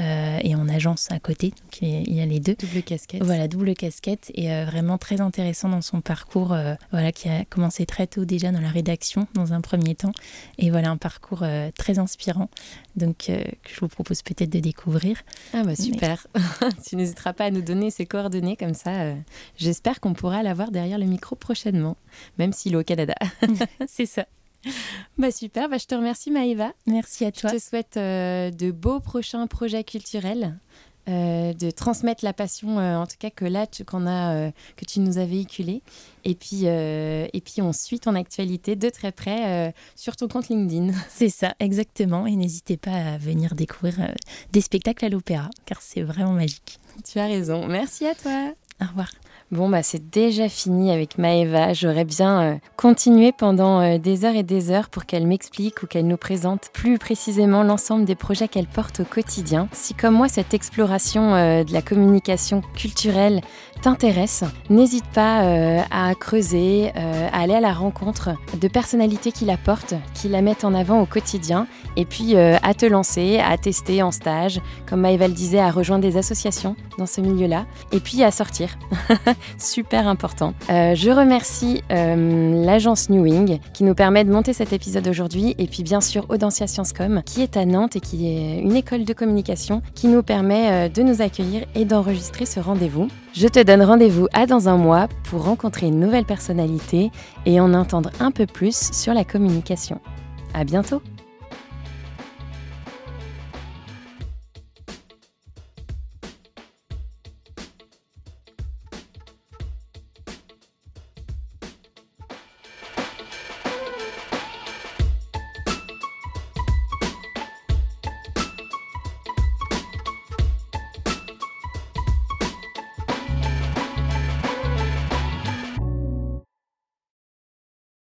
Euh, 0.00 0.38
et 0.42 0.54
en 0.54 0.70
agence 0.70 1.08
à 1.10 1.18
côté. 1.18 1.50
Donc 1.50 1.82
il 1.82 2.14
y 2.14 2.22
a 2.22 2.24
les 2.24 2.40
deux. 2.40 2.54
Double 2.54 2.82
casquette. 2.82 3.22
Voilà, 3.22 3.46
double 3.46 3.74
casquette 3.74 4.32
et 4.34 4.50
euh, 4.50 4.64
vraiment 4.64 4.96
très 4.96 5.20
intéressant 5.20 5.68
dans 5.68 5.82
son 5.82 6.00
parcours, 6.00 6.56
voilà, 6.92 7.12
qui 7.12 7.28
a 7.28 7.44
commencé 7.44 7.84
très 7.84 8.06
tôt 8.06 8.24
déjà 8.24 8.52
dans 8.52 8.62
la 8.62 8.70
rédaction 8.70 9.28
dans 9.34 9.52
un 9.52 9.60
premier 9.60 9.94
temps. 9.94 10.12
Et 10.56 10.70
voilà, 10.70 10.88
un 10.88 10.96
parcours 10.96 11.44
très 11.76 11.98
inspirant, 11.98 12.48
donc 12.96 13.18
que 13.18 13.34
je 13.70 13.80
vous 13.80 13.88
propose 13.88 14.22
peut-être 14.22 14.48
de 14.48 14.60
découvrir. 14.60 15.18
Ah 15.52 15.62
bah 15.62 15.76
super. 15.76 16.26
tu 16.88 16.96
n'hésiteras 16.96 17.34
pas 17.34 17.44
à 17.44 17.50
nous 17.50 17.60
donner 17.60 17.90
ses 17.90 18.06
coordonnées 18.06 18.56
comme 18.56 18.74
ça. 18.74 19.12
J'espère 19.58 20.00
qu'on 20.00 20.14
pourra 20.14 20.42
l'avoir 20.42 20.70
derrière 20.70 20.98
le 20.98 21.04
micro 21.04 21.36
prochainement, 21.36 21.98
même 22.38 22.51
s'il 22.52 22.74
est 22.74 22.76
au 22.76 22.84
Canada. 22.84 23.14
C'est 23.86 24.06
ça. 24.06 24.26
Bah 25.18 25.30
super, 25.30 25.68
bah 25.68 25.78
je 25.78 25.86
te 25.86 25.94
remercie 25.94 26.30
Maïva. 26.30 26.72
Merci 26.86 27.24
à 27.24 27.32
toi. 27.32 27.50
Je 27.50 27.56
te 27.56 27.60
souhaite 27.60 27.96
euh, 27.96 28.50
de 28.50 28.70
beaux 28.70 29.00
prochains 29.00 29.46
projets 29.46 29.84
culturels, 29.84 30.58
euh, 31.08 31.52
de 31.52 31.70
transmettre 31.70 32.24
la 32.24 32.32
passion, 32.32 32.78
euh, 32.78 32.96
en 32.96 33.06
tout 33.06 33.16
cas 33.18 33.30
que 33.30 33.44
là 33.44 33.66
tu, 33.66 33.84
qu'on 33.84 34.06
a, 34.06 34.52
que 34.76 34.84
tu 34.84 35.00
nous 35.00 35.18
as 35.18 35.24
véhiculé. 35.24 35.82
Et 36.24 36.34
puis, 36.34 36.64
et 36.66 37.42
puis 37.44 37.60
on 37.60 37.72
suit 37.72 37.98
ton 37.98 38.14
actualité 38.14 38.76
de 38.76 38.88
très 38.88 39.10
près 39.10 39.74
sur 39.96 40.16
ton 40.16 40.28
compte 40.28 40.48
LinkedIn. 40.48 40.92
C'est 41.08 41.28
ça, 41.28 41.54
exactement. 41.58 42.26
Et 42.26 42.36
n'hésitez 42.36 42.76
pas 42.76 43.14
à 43.14 43.18
venir 43.18 43.54
découvrir 43.54 44.14
des 44.52 44.60
spectacles 44.60 45.04
à 45.04 45.08
l'opéra, 45.08 45.50
car 45.66 45.82
c'est 45.82 46.02
vraiment 46.02 46.32
magique. 46.32 46.78
Tu 47.04 47.18
as 47.18 47.26
raison. 47.26 47.66
Merci 47.66 48.06
à 48.06 48.14
toi. 48.14 48.52
Au 48.80 48.86
revoir. 48.86 49.10
Bon, 49.52 49.68
bah 49.68 49.82
c'est 49.82 50.08
déjà 50.08 50.48
fini 50.48 50.90
avec 50.90 51.18
Maëva. 51.18 51.74
J'aurais 51.74 52.06
bien 52.06 52.40
euh, 52.40 52.54
continué 52.78 53.32
pendant 53.32 53.80
euh, 53.82 53.98
des 53.98 54.24
heures 54.24 54.34
et 54.34 54.42
des 54.42 54.70
heures 54.70 54.88
pour 54.88 55.04
qu'elle 55.04 55.26
m'explique 55.26 55.82
ou 55.82 55.86
qu'elle 55.86 56.06
nous 56.06 56.16
présente 56.16 56.70
plus 56.72 56.96
précisément 56.96 57.62
l'ensemble 57.62 58.06
des 58.06 58.14
projets 58.14 58.48
qu'elle 58.48 58.66
porte 58.66 59.00
au 59.00 59.04
quotidien. 59.04 59.68
Si 59.72 59.92
comme 59.92 60.14
moi, 60.14 60.28
cette 60.28 60.54
exploration 60.54 61.34
euh, 61.34 61.64
de 61.64 61.72
la 61.74 61.82
communication 61.82 62.62
culturelle 62.74 63.42
t'intéresse, 63.82 64.42
n'hésite 64.70 65.04
pas 65.12 65.40
à 65.90 66.14
creuser, 66.14 66.92
à 66.94 67.40
aller 67.40 67.54
à 67.54 67.60
la 67.60 67.72
rencontre 67.72 68.30
de 68.54 68.68
personnalités 68.68 69.32
qui 69.32 69.44
la 69.44 69.56
portent, 69.56 69.94
qui 70.14 70.28
la 70.28 70.40
mettent 70.40 70.64
en 70.64 70.72
avant 70.72 71.00
au 71.00 71.04
quotidien, 71.04 71.66
et 71.96 72.04
puis 72.04 72.36
à 72.36 72.74
te 72.74 72.86
lancer, 72.86 73.40
à 73.40 73.58
tester 73.58 74.00
en 74.00 74.12
stage, 74.12 74.60
comme 74.88 75.00
Maëva 75.00 75.26
le 75.26 75.34
disait, 75.34 75.58
à 75.58 75.72
rejoindre 75.72 76.02
des 76.02 76.16
associations 76.16 76.76
dans 76.96 77.06
ce 77.06 77.20
milieu-là, 77.20 77.66
et 77.90 77.98
puis 77.98 78.22
à 78.22 78.30
sortir. 78.30 78.78
super 79.58 80.06
important. 80.08 80.54
Euh, 80.70 80.94
je 80.94 81.10
remercie 81.10 81.82
euh, 81.90 82.64
l'agence 82.64 83.10
New 83.10 83.22
Wing 83.22 83.58
qui 83.72 83.84
nous 83.84 83.94
permet 83.94 84.24
de 84.24 84.30
monter 84.30 84.52
cet 84.52 84.72
épisode 84.72 85.06
aujourd'hui 85.08 85.54
et 85.58 85.66
puis 85.66 85.82
bien 85.82 86.00
sûr 86.00 86.26
Audencia 86.28 86.66
Sciencescom 86.66 87.22
qui 87.24 87.42
est 87.42 87.56
à 87.56 87.64
Nantes 87.64 87.96
et 87.96 88.00
qui 88.00 88.28
est 88.28 88.58
une 88.58 88.76
école 88.76 89.04
de 89.04 89.12
communication 89.12 89.82
qui 89.94 90.08
nous 90.08 90.22
permet 90.22 90.70
euh, 90.70 90.88
de 90.88 91.02
nous 91.02 91.22
accueillir 91.22 91.64
et 91.74 91.84
d'enregistrer 91.84 92.46
ce 92.46 92.60
rendez-vous. 92.60 93.08
Je 93.34 93.48
te 93.48 93.62
donne 93.62 93.82
rendez-vous 93.82 94.28
à 94.32 94.46
dans 94.46 94.68
un 94.68 94.76
mois 94.76 95.08
pour 95.24 95.44
rencontrer 95.44 95.86
une 95.86 96.00
nouvelle 96.00 96.24
personnalité 96.24 97.10
et 97.46 97.60
en 97.60 97.72
entendre 97.74 98.10
un 98.20 98.30
peu 98.30 98.46
plus 98.46 98.90
sur 98.92 99.14
la 99.14 99.24
communication. 99.24 100.00
À 100.54 100.64
bientôt! 100.64 101.00